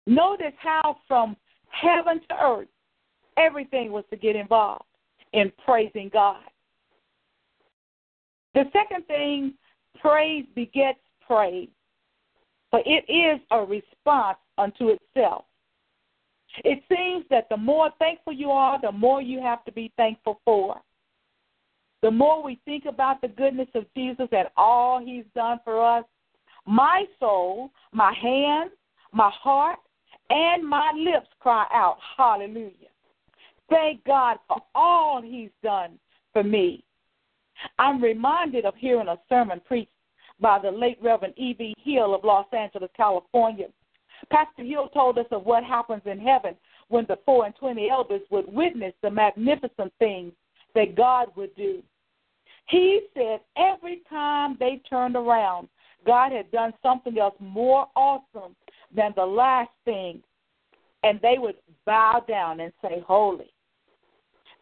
[0.06, 1.37] Notice how from
[1.68, 2.68] heaven to earth,
[3.37, 4.85] everything was to get involved
[5.32, 6.42] in praising God.
[8.54, 9.54] The second thing,
[10.00, 11.68] praise begets praise,
[12.70, 15.44] for it is a response unto itself.
[16.64, 20.40] It seems that the more thankful you are, the more you have to be thankful
[20.45, 20.81] for.
[22.03, 26.05] The more we think about the goodness of Jesus and all he's done for us,
[26.66, 28.73] my soul, my hands,
[29.12, 29.79] my heart,
[30.31, 32.90] and my lips cry out, Hallelujah.
[33.69, 35.99] Thank God for all he's done
[36.33, 36.85] for me.
[37.79, 39.90] I'm reminded of hearing a sermon preached
[40.40, 41.75] by the late Reverend E.B.
[41.83, 43.66] Hill of Los Angeles, California.
[44.31, 46.55] Pastor Hill told us of what happens in heaven
[46.88, 50.32] when the four and twenty elders would witness the magnificent things
[50.74, 51.82] that God would do.
[52.68, 55.68] He said every time they turned around,
[56.05, 58.55] God had done something else more awesome
[58.95, 60.22] than the last thing,
[61.03, 63.53] and they would bow down and say, Holy.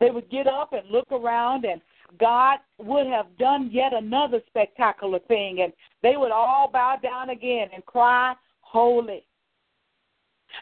[0.01, 1.81] They would get up and look around and
[2.19, 5.73] God would have done yet another spectacular thing, and
[6.03, 9.25] they would all bow down again and cry, Holy.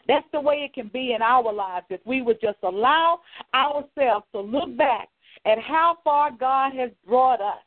[0.08, 3.20] That's the way it can be in our lives if we would just allow
[3.54, 5.08] ourselves to look back
[5.44, 7.62] at how far God has brought us.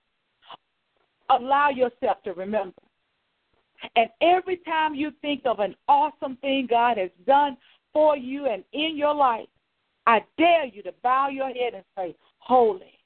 [1.29, 2.81] Allow yourself to remember.
[3.95, 7.57] And every time you think of an awesome thing God has done
[7.93, 9.47] for you and in your life,
[10.07, 12.99] I dare you to bow your head and say, Holy.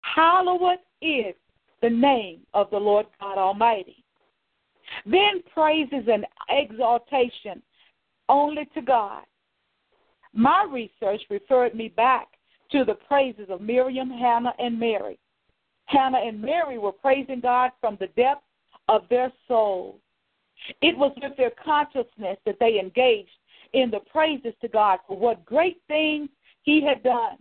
[0.00, 1.34] Hallowed is
[1.80, 4.04] the name of the Lord God Almighty.
[5.06, 7.62] Then praises and exaltation
[8.28, 9.24] only to God.
[10.32, 12.28] My research referred me back
[12.70, 15.18] to the praises of Miriam, Hannah, and Mary.
[15.86, 18.46] Hannah and Mary were praising God from the depths
[18.88, 20.00] of their souls.
[20.80, 23.30] It was with their consciousness that they engaged
[23.72, 26.28] in the praises to God for what great things
[26.62, 27.36] He had done.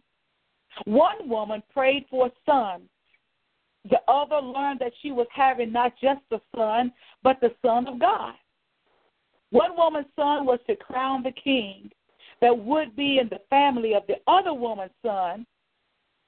[0.86, 2.84] One woman prayed for a son.
[3.90, 8.00] The other learned that she was having not just the son, but the son of
[8.00, 8.34] God.
[9.52, 11.92] One woman's son was to crown the king
[12.42, 15.46] that would be in the family of the other woman's son,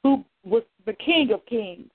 [0.04, 1.90] who was the King of Kings.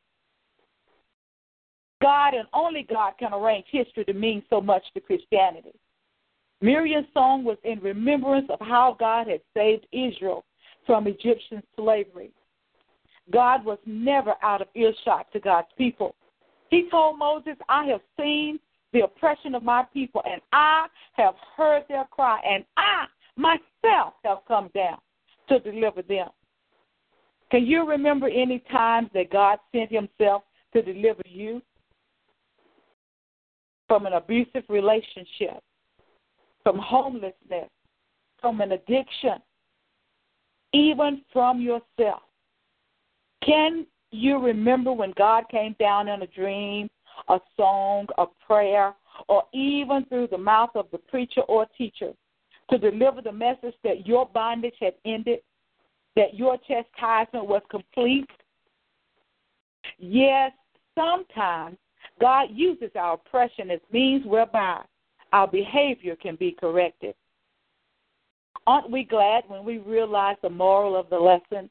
[2.03, 5.75] God and only God can arrange history to mean so much to Christianity.
[6.61, 10.45] Miriam's song was in remembrance of how God had saved Israel
[10.87, 12.31] from Egyptian slavery.
[13.31, 16.15] God was never out of earshot to God's people.
[16.71, 18.59] He told Moses, I have seen
[18.93, 24.39] the oppression of my people, and I have heard their cry, and I myself have
[24.47, 24.99] come down
[25.49, 26.29] to deliver them.
[27.51, 30.43] Can you remember any times that God sent Himself
[30.75, 31.63] to deliver you
[33.87, 35.63] from an abusive relationship,
[36.63, 37.71] from homelessness,
[38.41, 39.37] from an addiction,
[40.73, 42.23] even from yourself?
[43.45, 46.89] Can you remember when God came down in a dream,
[47.29, 48.95] a song, a prayer,
[49.29, 52.13] or even through the mouth of the preacher or teacher
[52.71, 55.41] to deliver the message that your bondage had ended,
[56.17, 58.29] that your chastisement was complete?
[59.99, 60.53] Yes,
[60.95, 61.77] sometimes
[62.21, 64.83] God uses our oppression as means whereby
[65.33, 67.15] our behavior can be corrected.
[68.67, 71.71] Aren't we glad when we realize the moral of the lesson?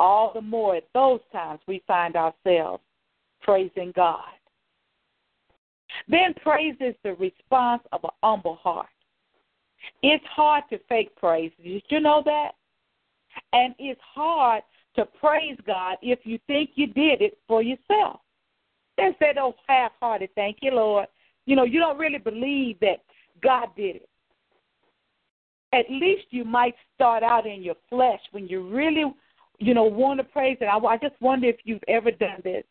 [0.00, 2.82] all the more at those times we find ourselves
[3.42, 4.24] praising God.
[6.10, 8.88] Then praise is the response of an humble heart.
[10.02, 11.52] It's hard to fake praise.
[11.62, 12.52] Did you know that?
[13.52, 14.62] And it's hard
[14.96, 18.20] to praise God if you think you did it for yourself.
[18.96, 21.06] They said, oh, half hearted, thank you, Lord.
[21.46, 23.02] You know, you don't really believe that
[23.42, 24.08] God did it.
[25.72, 29.04] At least you might start out in your flesh when you really
[29.60, 30.64] you know, want to praise it.
[30.64, 32.64] I, I just wonder if you've ever done this.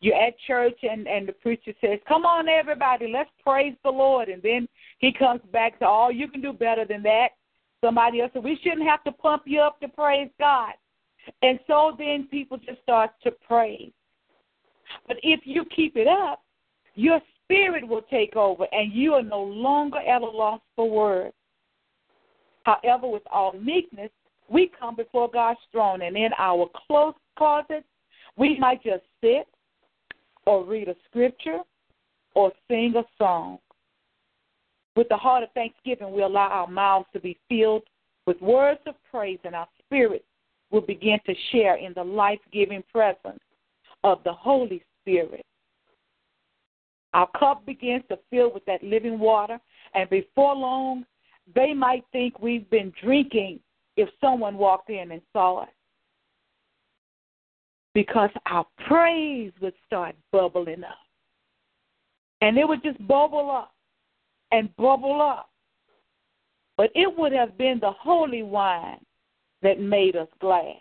[0.00, 4.28] You're at church and and the preacher says, "Come on, everybody, let's praise the Lord,"
[4.28, 4.68] and then
[4.98, 7.30] he comes back to, "Oh, you can do better than that."
[7.80, 10.74] Somebody else said, "We shouldn't have to pump you up to praise God,"
[11.42, 13.92] and so then people just start to praise.
[15.06, 16.42] But if you keep it up,
[16.94, 21.34] your spirit will take over, and you are no longer at a loss for words.
[22.64, 24.10] However, with all meekness,
[24.48, 27.84] we come before God's throne, and in our close closet,
[28.36, 29.46] we might just sit
[30.46, 31.58] or read a scripture
[32.34, 33.58] or sing a song.
[34.94, 37.82] With the heart of thanksgiving, we allow our mouths to be filled
[38.26, 40.24] with words of praise, and our spirits
[40.70, 43.40] will begin to share in the life giving presence
[44.04, 45.44] of the Holy Spirit.
[47.12, 49.58] Our cup begins to fill with that living water,
[49.94, 51.06] and before long,
[51.54, 53.60] they might think we've been drinking
[53.96, 55.68] if someone walked in and saw us.
[57.96, 60.98] Because our praise would start bubbling up.
[62.42, 63.72] And it would just bubble up
[64.52, 65.48] and bubble up.
[66.76, 69.00] But it would have been the holy wine
[69.62, 70.74] that made us glad.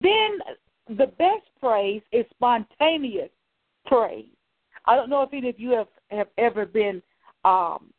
[0.00, 0.38] Then
[0.86, 3.30] the best praise is spontaneous
[3.86, 4.26] praise.
[4.86, 7.02] I don't know if any of you have, have ever been
[7.44, 7.92] um,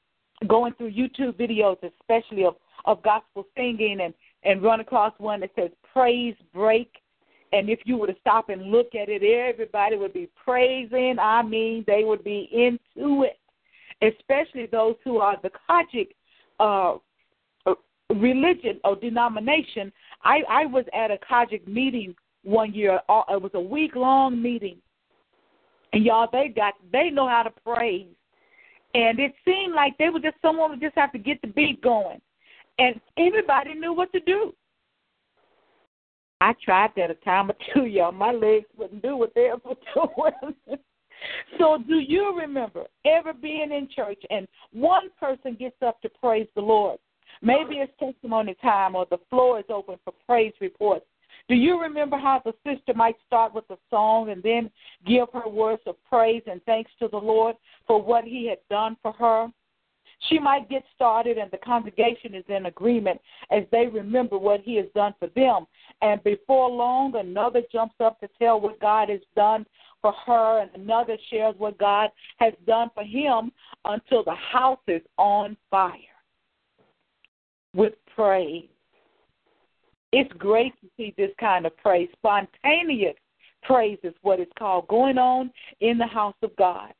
[0.47, 2.55] going through YouTube videos, especially of
[2.85, 4.13] of gospel singing and
[4.43, 6.93] and run across one that says praise break
[7.51, 11.17] and if you were to stop and look at it everybody would be praising.
[11.19, 13.39] I mean they would be into it.
[14.01, 16.09] Especially those who are the COGIC
[16.59, 16.97] uh
[18.09, 19.91] religion or denomination.
[20.23, 22.99] I i was at a COGIC meeting one year.
[23.09, 24.77] Uh, it was a week long meeting.
[25.93, 28.07] And y'all they got they know how to praise.
[28.95, 31.81] And it seemed like they were just someone would just have to get the beat
[31.81, 32.21] going.
[32.79, 34.53] And everybody knew what to do.
[36.41, 38.11] I tried that a time or two, y'all.
[38.11, 40.77] My legs wouldn't do what theirs were doing.
[41.57, 46.47] so, do you remember ever being in church and one person gets up to praise
[46.55, 46.99] the Lord?
[47.41, 51.05] Maybe it's testimony time or the floor is open for praise reports.
[51.47, 54.69] Do you remember how the sister might start with a song and then
[55.07, 57.55] give her words of praise and thanks to the Lord
[57.87, 59.47] for what he had done for her?
[60.27, 64.75] She might get started, and the congregation is in agreement as they remember what He
[64.75, 65.65] has done for them.
[66.01, 69.65] And before long, another jumps up to tell what God has done
[70.01, 73.51] for her, and another shares what God has done for him
[73.85, 75.93] until the house is on fire
[77.73, 78.69] with praise.
[80.11, 82.09] It's great to see this kind of praise.
[82.13, 83.15] Spontaneous
[83.63, 85.51] praise is what it's called, going on
[85.81, 86.93] in the house of God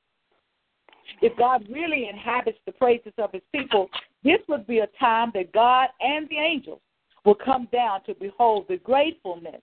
[1.21, 3.89] if God really inhabits the praises of his people,
[4.23, 6.81] this would be a time that God and the angels
[7.25, 9.61] will come down to behold the gratefulness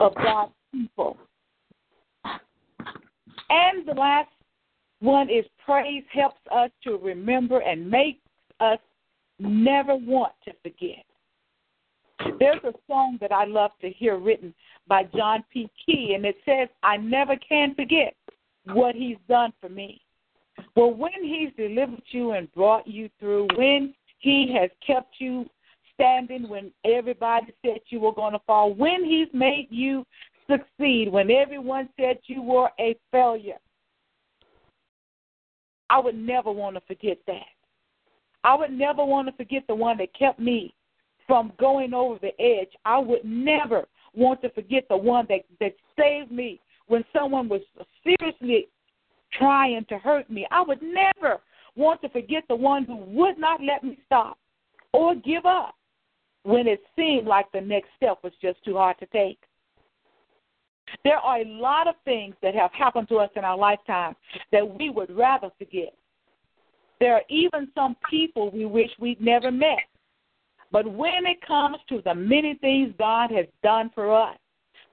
[0.00, 1.16] of God's people.
[3.48, 4.30] And the last
[5.00, 8.20] one is praise helps us to remember and makes
[8.60, 8.78] us
[9.38, 11.04] never want to forget.
[12.38, 14.54] There's a song that I love to hear written
[14.88, 15.68] by John P.
[15.84, 18.14] Kee, and it says, I never can forget
[18.72, 20.00] what he's done for me.
[20.76, 25.46] Well, when he's delivered you and brought you through, when he has kept you
[25.94, 30.04] standing when everybody said you were going to fall, when he's made you
[30.48, 33.56] succeed, when everyone said you were a failure,
[35.88, 37.46] I would never want to forget that.
[38.44, 40.74] I would never want to forget the one that kept me
[41.26, 42.70] from going over the edge.
[42.84, 47.62] I would never want to forget the one that, that saved me when someone was
[48.04, 48.68] seriously
[49.38, 50.46] trying to hurt me.
[50.50, 51.40] I would never
[51.76, 54.38] want to forget the one who would not let me stop
[54.92, 55.74] or give up
[56.42, 59.38] when it seemed like the next step was just too hard to take.
[61.04, 64.14] There are a lot of things that have happened to us in our lifetime
[64.52, 65.92] that we would rather forget.
[67.00, 69.80] There are even some people we wish we'd never met.
[70.72, 74.36] But when it comes to the many things God has done for us,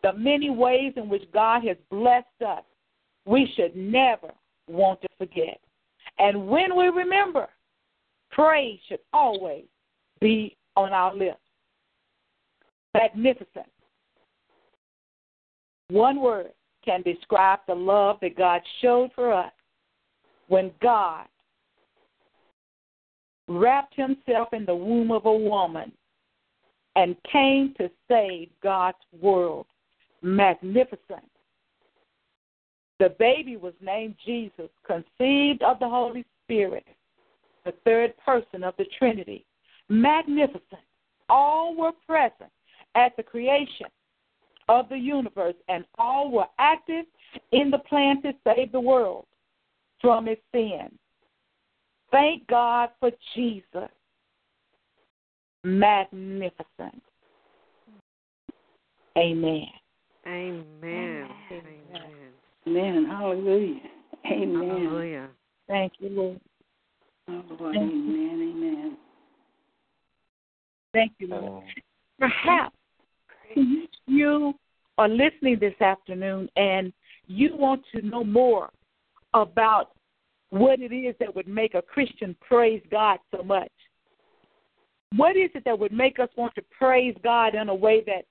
[0.01, 2.63] the many ways in which God has blessed us,
[3.25, 4.31] we should never
[4.67, 5.59] want to forget.
[6.19, 7.47] And when we remember,
[8.31, 9.65] praise should always
[10.19, 11.39] be on our lips.
[12.93, 13.67] Magnificent.
[15.89, 16.51] One word
[16.85, 19.51] can describe the love that God showed for us
[20.47, 21.25] when God
[23.47, 25.91] wrapped himself in the womb of a woman
[26.95, 29.65] and came to save God's world.
[30.21, 31.29] Magnificent.
[33.03, 36.87] The baby was named Jesus, conceived of the Holy Spirit,
[37.65, 39.45] the third person of the Trinity.
[39.89, 40.63] Magnificent.
[41.27, 42.49] All were present
[42.95, 43.87] at the creation
[44.69, 47.03] of the universe, and all were active
[47.51, 49.25] in the plan to save the world
[49.99, 50.87] from its sin.
[52.09, 53.89] Thank God for Jesus.
[55.65, 57.03] Magnificent.
[59.17, 59.67] Amen.
[60.25, 60.63] Amen.
[60.85, 61.29] Amen.
[61.51, 62.22] Amen.
[62.65, 63.79] Hallelujah.
[64.25, 64.69] Amen.
[64.69, 65.29] Hallelujah.
[65.67, 66.39] Thank you, Lord.
[67.29, 67.75] Oh, Lord.
[67.75, 68.53] Amen.
[68.55, 68.97] Amen.
[70.93, 71.63] Thank you, Lord.
[72.19, 72.75] Perhaps
[73.57, 73.85] mm-hmm.
[74.07, 74.53] you
[74.97, 76.93] are listening this afternoon and
[77.27, 78.69] you want to know more
[79.33, 79.91] about
[80.49, 83.71] what it is that would make a Christian praise God so much.
[85.15, 88.25] What is it that would make us want to praise God in a way that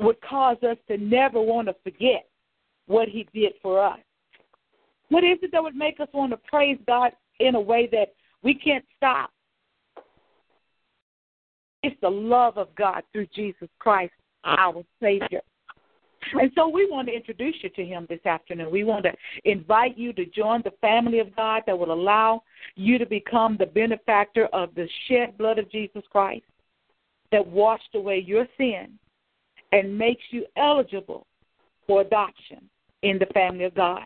[0.00, 2.27] would cause us to never want to forget
[2.88, 4.00] what He did for us?
[5.10, 8.14] What is it that would make us want to praise God in a way that
[8.42, 9.30] we can't stop?
[11.82, 14.12] It's the love of God through Jesus Christ,
[14.44, 15.40] our Savior.
[16.34, 18.70] And so we want to introduce you to him this afternoon.
[18.70, 19.12] We want to
[19.44, 22.42] invite you to join the family of God that will allow
[22.74, 26.44] you to become the benefactor of the shed blood of Jesus Christ
[27.30, 28.98] that washed away your sin
[29.72, 31.26] and makes you eligible
[31.86, 32.68] for adoption
[33.02, 34.04] in the family of God.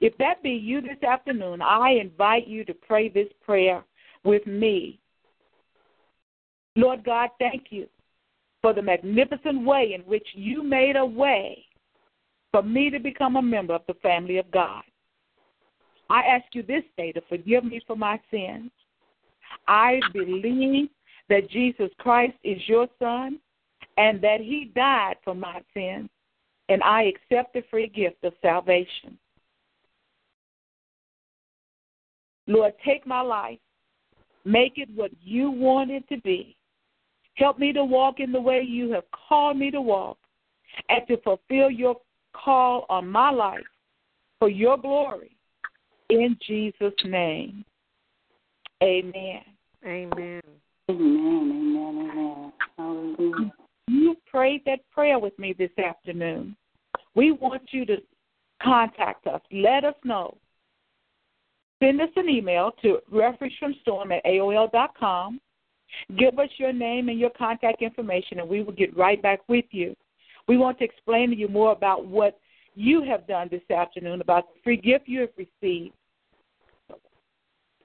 [0.00, 3.84] If that be you this afternoon, I invite you to pray this prayer
[4.24, 4.98] with me.
[6.76, 7.86] Lord God, thank you
[8.60, 11.64] for the magnificent way in which you made a way
[12.50, 14.82] for me to become a member of the family of God.
[16.10, 18.70] I ask you this day to forgive me for my sins.
[19.66, 20.88] I believe
[21.28, 23.38] that Jesus Christ is your Son
[23.96, 26.08] and that He died for my sins,
[26.68, 29.18] and I accept the free gift of salvation.
[32.46, 33.58] Lord, take my life,
[34.44, 36.56] make it what you want it to be,
[37.34, 40.18] Help me to walk in the way you have called me to walk
[40.88, 41.96] and to fulfill your
[42.32, 43.64] call on my life
[44.38, 45.36] for your glory.
[46.10, 47.64] In Jesus' name.
[48.82, 49.42] Amen.
[49.84, 50.40] Amen.
[50.90, 50.90] Amen.
[50.90, 52.12] Amen.
[52.12, 52.52] Amen.
[52.76, 53.52] Hallelujah.
[53.86, 56.56] You prayed that prayer with me this afternoon.
[57.14, 57.96] We want you to
[58.62, 59.40] contact us.
[59.52, 60.36] Let us know.
[61.82, 65.40] Send us an email to refuge at AOL.com
[66.18, 69.64] Give us your name and your contact information, and we will get right back with
[69.70, 69.96] you.
[70.46, 72.38] We want to explain to you more about what
[72.74, 75.94] you have done this afternoon, about the free gift you have received.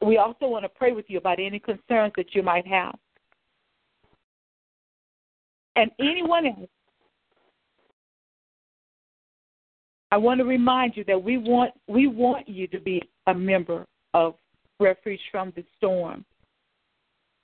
[0.01, 2.95] We also want to pray with you about any concerns that you might have.
[5.79, 6.69] And anyone else,
[10.11, 13.85] I want to remind you that we want we want you to be a member
[14.13, 14.35] of
[14.81, 16.25] Refuge from the Storm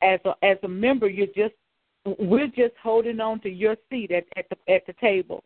[0.01, 1.55] as a as a member, you're just
[2.19, 5.43] we're just holding on to your seat at, at the at the table.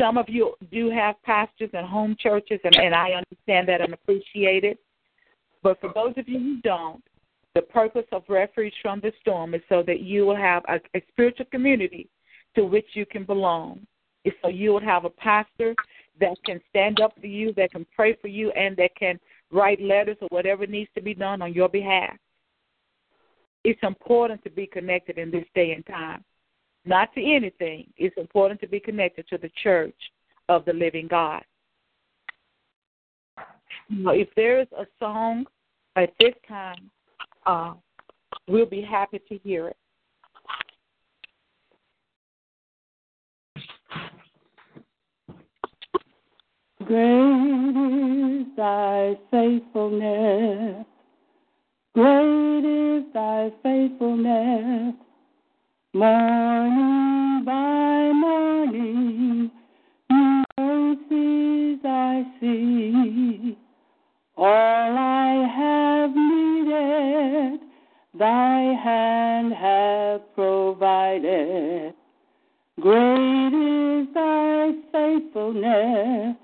[0.00, 3.94] Some of you do have pastors and home churches, and, and I understand that and
[3.94, 4.78] appreciate it.
[5.62, 7.02] But for those of you who don't,
[7.54, 11.02] The purpose of Refuge from the Storm is so that you will have a, a
[11.12, 12.08] spiritual community
[12.56, 13.86] to which you can belong.
[14.24, 15.74] It's so you will have a pastor
[16.20, 19.20] that can stand up for you, that can pray for you, and that can
[19.52, 22.16] write letters or whatever needs to be done on your behalf.
[23.62, 26.24] It's important to be connected in this day and time.
[26.84, 27.86] Not to anything.
[27.96, 29.94] It's important to be connected to the church
[30.48, 31.42] of the living God.
[33.88, 35.46] Now, if there is a song
[35.96, 36.90] at this time,
[37.46, 37.74] uh,
[38.48, 39.76] we'll be happy to hear it.
[46.84, 50.84] Great is thy faithfulness.
[51.94, 54.94] Great is thy faithfulness.
[55.94, 59.50] Morning by morning,
[60.10, 63.56] new mercies I see.
[64.36, 66.53] All I have needed,
[68.18, 71.94] thy hand hath provided.
[72.80, 76.36] Great is thy faithfulness,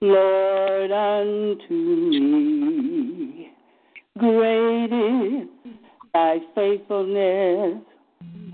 [0.00, 3.50] Lord, unto me.
[4.18, 5.48] Great is
[6.12, 7.82] thy faithfulness,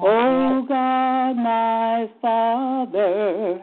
[0.00, 3.60] O God, my Father.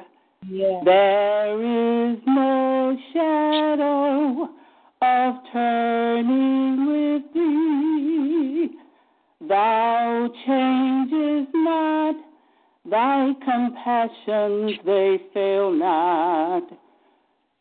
[0.50, 4.50] There is no shadow
[5.04, 8.70] of turning with thee.
[9.48, 12.16] Thou changest not,
[12.90, 16.64] thy compassions they fail not.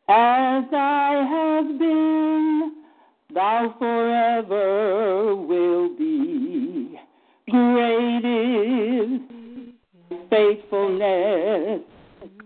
[0.09, 2.74] As I have been,
[3.34, 6.97] thou forever will be.
[7.51, 9.20] Great is
[10.30, 11.80] faithfulness.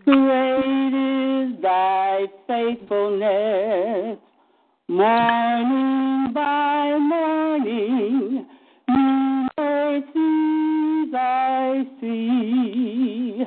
[0.04, 4.18] Great is thy faithfulness.
[4.96, 8.46] Morning by morning,
[8.88, 13.44] new mercies I see.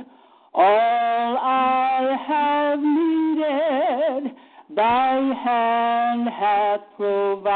[0.54, 4.36] All I have needed,
[4.76, 7.56] thy hand hath provided.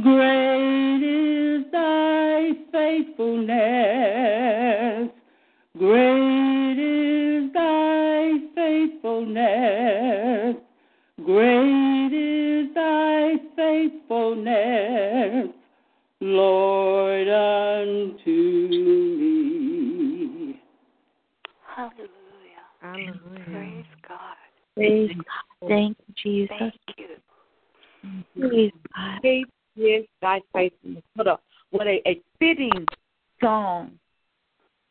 [0.00, 5.10] Great is thy faithfulness.
[5.76, 10.63] Great is thy faithfulness.
[11.24, 15.48] Great is thy faithfulness,
[16.20, 18.30] Lord, unto
[18.70, 20.60] me.
[21.74, 22.10] Hallelujah.
[22.80, 23.44] Hallelujah.
[23.46, 24.36] Praise God.
[24.74, 25.68] Praise God.
[25.68, 26.56] Thank you, Jesus.
[26.58, 27.16] Thank you.
[28.38, 29.20] Praise God.
[29.22, 29.46] Great
[29.76, 31.04] is thy faithfulness.
[31.14, 31.38] What a
[31.70, 32.86] what a, a fitting
[33.40, 33.92] song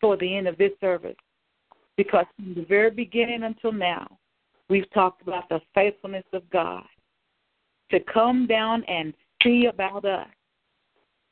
[0.02, 1.16] for the end of this service.
[1.96, 4.08] Because from the very beginning until now,
[4.70, 6.84] we've talked about the faithfulness of God
[7.92, 10.28] to come down and see about us.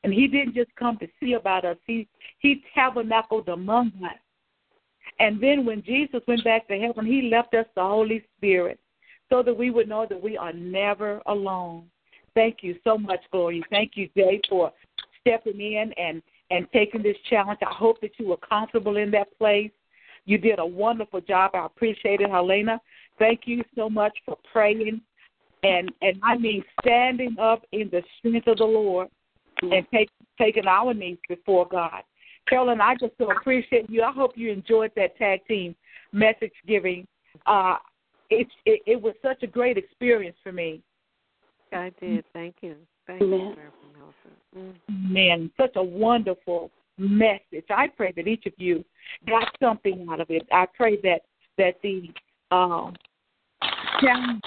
[0.03, 2.07] And he didn't just come to see about us, he,
[2.39, 4.17] he tabernacled among us.
[5.19, 8.79] And then when Jesus went back to heaven, he left us the Holy Spirit
[9.29, 11.85] so that we would know that we are never alone.
[12.33, 13.63] Thank you so much, Glory.
[13.69, 14.71] Thank you, Jay, for
[15.19, 17.59] stepping in and, and taking this challenge.
[17.61, 19.71] I hope that you were comfortable in that place.
[20.25, 21.51] You did a wonderful job.
[21.53, 22.79] I appreciate it, Helena.
[23.21, 24.99] Thank you so much for praying
[25.61, 29.09] and and I mean standing up in the strength of the Lord
[29.61, 30.09] and take,
[30.39, 32.01] taking our needs before God.
[32.49, 34.01] Carolyn, I just so appreciate you.
[34.01, 35.75] I hope you enjoyed that tag team
[36.11, 37.05] message giving.
[37.45, 37.75] Uh,
[38.31, 40.81] it, it it was such a great experience for me.
[41.71, 42.25] I did.
[42.33, 42.75] Thank you.
[43.05, 43.49] Thank you, Amen.
[43.49, 44.15] Reverend
[44.55, 44.75] Nelson.
[44.89, 45.11] Mm.
[45.11, 47.65] Man, such a wonderful message.
[47.69, 48.83] I pray that each of you
[49.27, 50.47] got something out of it.
[50.51, 51.21] I pray that
[51.59, 52.09] that the
[52.51, 52.95] um,
[54.01, 54.41] challenge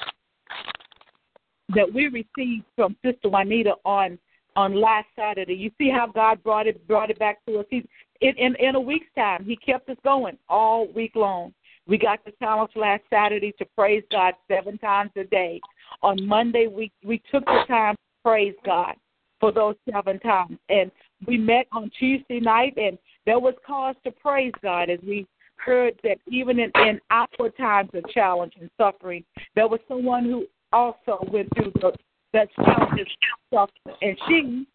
[1.74, 4.18] that we received from Sister Juanita on
[4.56, 5.54] on last Saturday.
[5.54, 7.66] You see how God brought it brought it back to us.
[7.70, 7.84] He
[8.20, 11.52] in, in in a week's time, He kept us going all week long.
[11.86, 15.60] We got the challenge last Saturday to praise God seven times a day.
[16.02, 18.94] On Monday, we we took the time to praise God
[19.40, 20.90] for those seven times, and
[21.26, 22.96] we met on Tuesday night, and
[23.26, 25.26] there was cause to praise God as we
[25.64, 30.46] heard that even in, in our times of challenge and suffering, there was someone who
[30.72, 31.92] also went through the,
[32.32, 33.06] that challenges
[33.52, 34.66] and suffering, and she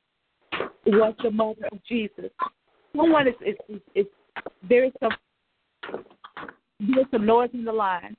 [0.91, 2.31] was the mother of Jesus.
[2.95, 4.05] Someone is, is, is, is
[4.67, 5.11] there is some
[6.79, 8.15] there's some noise in the line.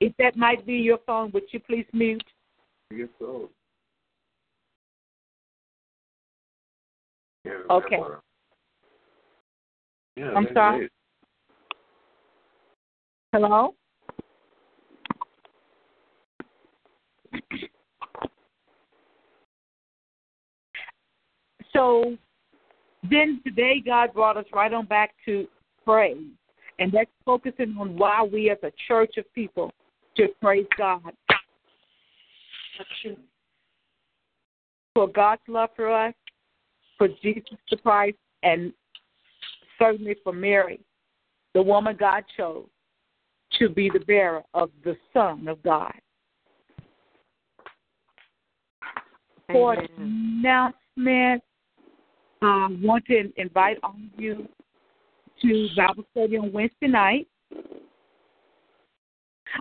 [0.00, 2.22] If that might be your phone, would you please mute?
[2.96, 3.48] Guess so.
[7.70, 7.98] Okay.
[10.20, 10.78] Yeah, I'm sorry.
[10.78, 10.90] Great.
[13.32, 13.74] Hello?
[21.72, 22.16] So
[23.08, 25.48] then today, God brought us right on back to
[25.86, 26.18] praise.
[26.78, 29.72] And that's focusing on why we as a church of people
[30.18, 31.14] should praise God.
[34.94, 36.14] For God's love for us,
[36.98, 38.74] for Jesus the Christ, and
[39.80, 40.80] certainly for Mary,
[41.54, 42.66] the woman God chose
[43.58, 45.92] to be the bearer of the Son of God.
[49.50, 51.42] For announcement,
[52.40, 54.48] I want to invite all of you
[55.42, 57.26] to Bible study on Wednesday night.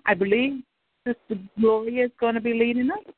[0.06, 0.62] I believe
[1.08, 3.14] Sister Gloria is going to be leading us.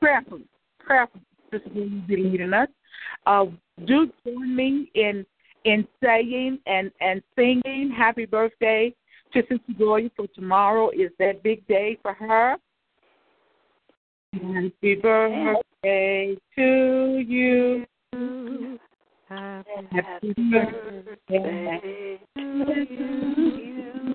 [0.00, 0.46] Prayerfully,
[0.80, 1.22] prayerfully,
[1.52, 2.68] Sister Gloria will be leading us.
[3.24, 3.46] Uh,
[3.86, 5.24] do join me in
[5.64, 8.92] in saying and and singing happy birthday
[9.32, 12.56] to Sister Gloria for tomorrow is that big day for her.
[14.32, 17.84] Happy birthday to you.
[19.28, 22.44] Happy, birthday to
[23.38, 24.14] you.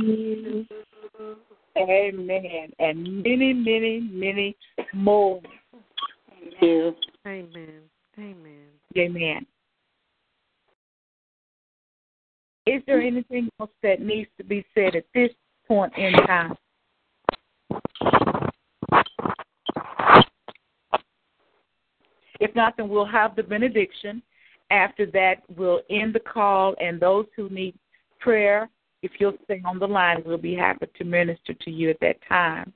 [0.02, 0.66] you.
[1.90, 2.70] Amen.
[2.78, 4.56] And many, many, many
[4.94, 5.40] more.
[6.62, 6.94] Amen.
[7.26, 7.80] Amen.
[8.18, 8.66] Amen.
[8.96, 9.46] Amen.
[12.66, 15.30] Is there anything else that needs to be said at this
[15.66, 16.54] point in time?
[22.38, 24.22] If not, then we'll have the benediction.
[24.70, 27.74] After that, we'll end the call, and those who need
[28.20, 28.68] prayer,
[29.02, 32.16] if you'll stay on the line, we'll be happy to minister to you at that
[32.28, 32.72] time.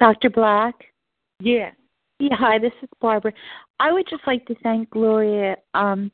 [0.00, 0.30] Dr.
[0.30, 0.74] Black?
[1.40, 1.74] Yes.
[2.20, 3.32] Yeah, hi, this is Barbara.
[3.78, 6.10] I would just like to thank Gloria um,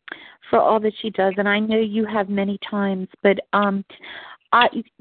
[0.51, 3.85] for all that she does, and I know you have many times, but um,
[4.53, 4.69] I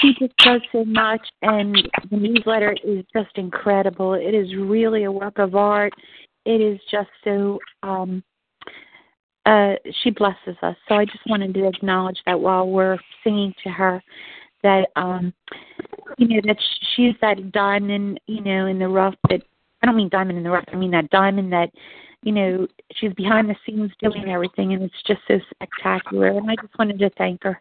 [0.00, 1.76] she just does so much, and
[2.10, 4.14] the newsletter is just incredible.
[4.14, 5.92] It is really a work of art.
[6.44, 7.60] It is just so.
[7.84, 8.24] Um,
[9.46, 13.70] uh, she blesses us, so I just wanted to acknowledge that while we're singing to
[13.70, 14.02] her,
[14.62, 15.32] that um,
[16.16, 16.56] you know that
[16.94, 19.14] she's that diamond, you know, in the rough.
[19.28, 19.42] That
[19.82, 20.64] I don't mean diamond in the rough.
[20.72, 21.70] I mean that diamond that
[22.22, 22.66] you know
[22.96, 26.28] she's behind the scenes doing everything, and it's just so spectacular.
[26.28, 27.60] And I just wanted to thank her.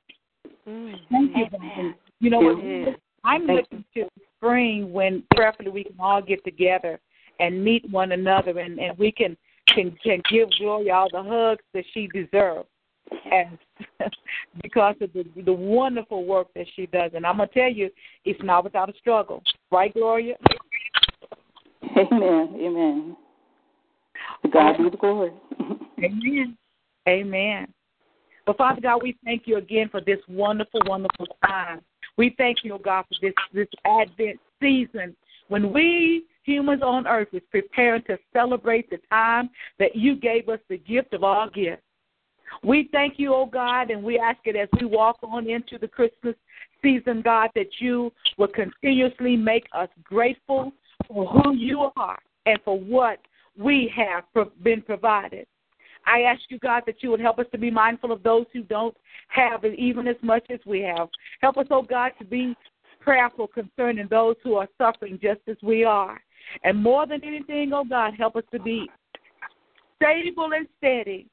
[0.65, 1.45] Thank you.
[1.51, 1.95] Barbara.
[2.19, 2.99] You know what?
[3.25, 4.07] I'm looking to
[4.37, 6.99] spring when prayerfully we can all get together
[7.41, 9.35] and meet one another, and and we can
[9.67, 12.67] can can give Gloria all the hugs that she deserves,
[13.31, 13.57] and
[14.61, 17.11] because of the the wonderful work that she does.
[17.13, 17.89] And I'm gonna tell you,
[18.25, 19.41] it's not without a struggle,
[19.71, 20.35] right, Gloria?
[21.97, 22.55] Amen.
[22.59, 23.17] Amen.
[24.43, 25.31] To God be the glory.
[25.99, 26.57] Amen.
[27.07, 27.67] Amen.
[28.47, 31.81] Well, Father God, we thank you again for this wonderful, wonderful time.
[32.17, 35.15] We thank you, oh God, for this this Advent season
[35.47, 40.59] when we humans on earth is preparing to celebrate the time that you gave us
[40.69, 41.81] the gift of all gifts.
[42.63, 45.87] We thank you, oh God, and we ask it as we walk on into the
[45.87, 46.35] Christmas
[46.81, 50.71] season, God, that you will continuously make us grateful
[51.07, 53.19] for who you are and for what
[53.57, 54.25] we have
[54.61, 55.47] been provided.
[56.05, 58.63] I ask you, God, that you would help us to be mindful of those who
[58.63, 58.95] don't
[59.29, 61.07] have it even as much as we have.
[61.41, 62.55] Help us, oh God, to be
[62.99, 66.21] prayerful concerning those who are suffering just as we are.
[66.63, 68.89] And more than anything, oh God, help us to be
[69.95, 71.27] stable and steady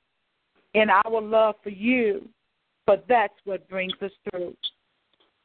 [0.75, 2.29] in our love for you,
[2.87, 4.55] for that's what brings us through.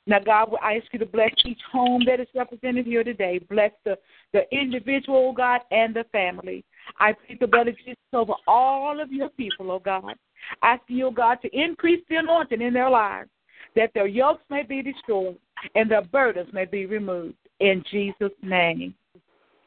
[0.08, 3.40] Now, God, I ask you to bless each home that is represented here today.
[3.50, 3.98] Bless the,
[4.34, 6.64] the individual, oh God, and the family.
[7.00, 10.14] I plead the blood of Jesus over all of your people, oh God.
[10.62, 13.30] I ask you, oh God, to increase the anointing in their lives,
[13.76, 15.38] that their yokes may be destroyed
[15.74, 17.36] and their burdens may be removed.
[17.60, 18.94] In Jesus' name,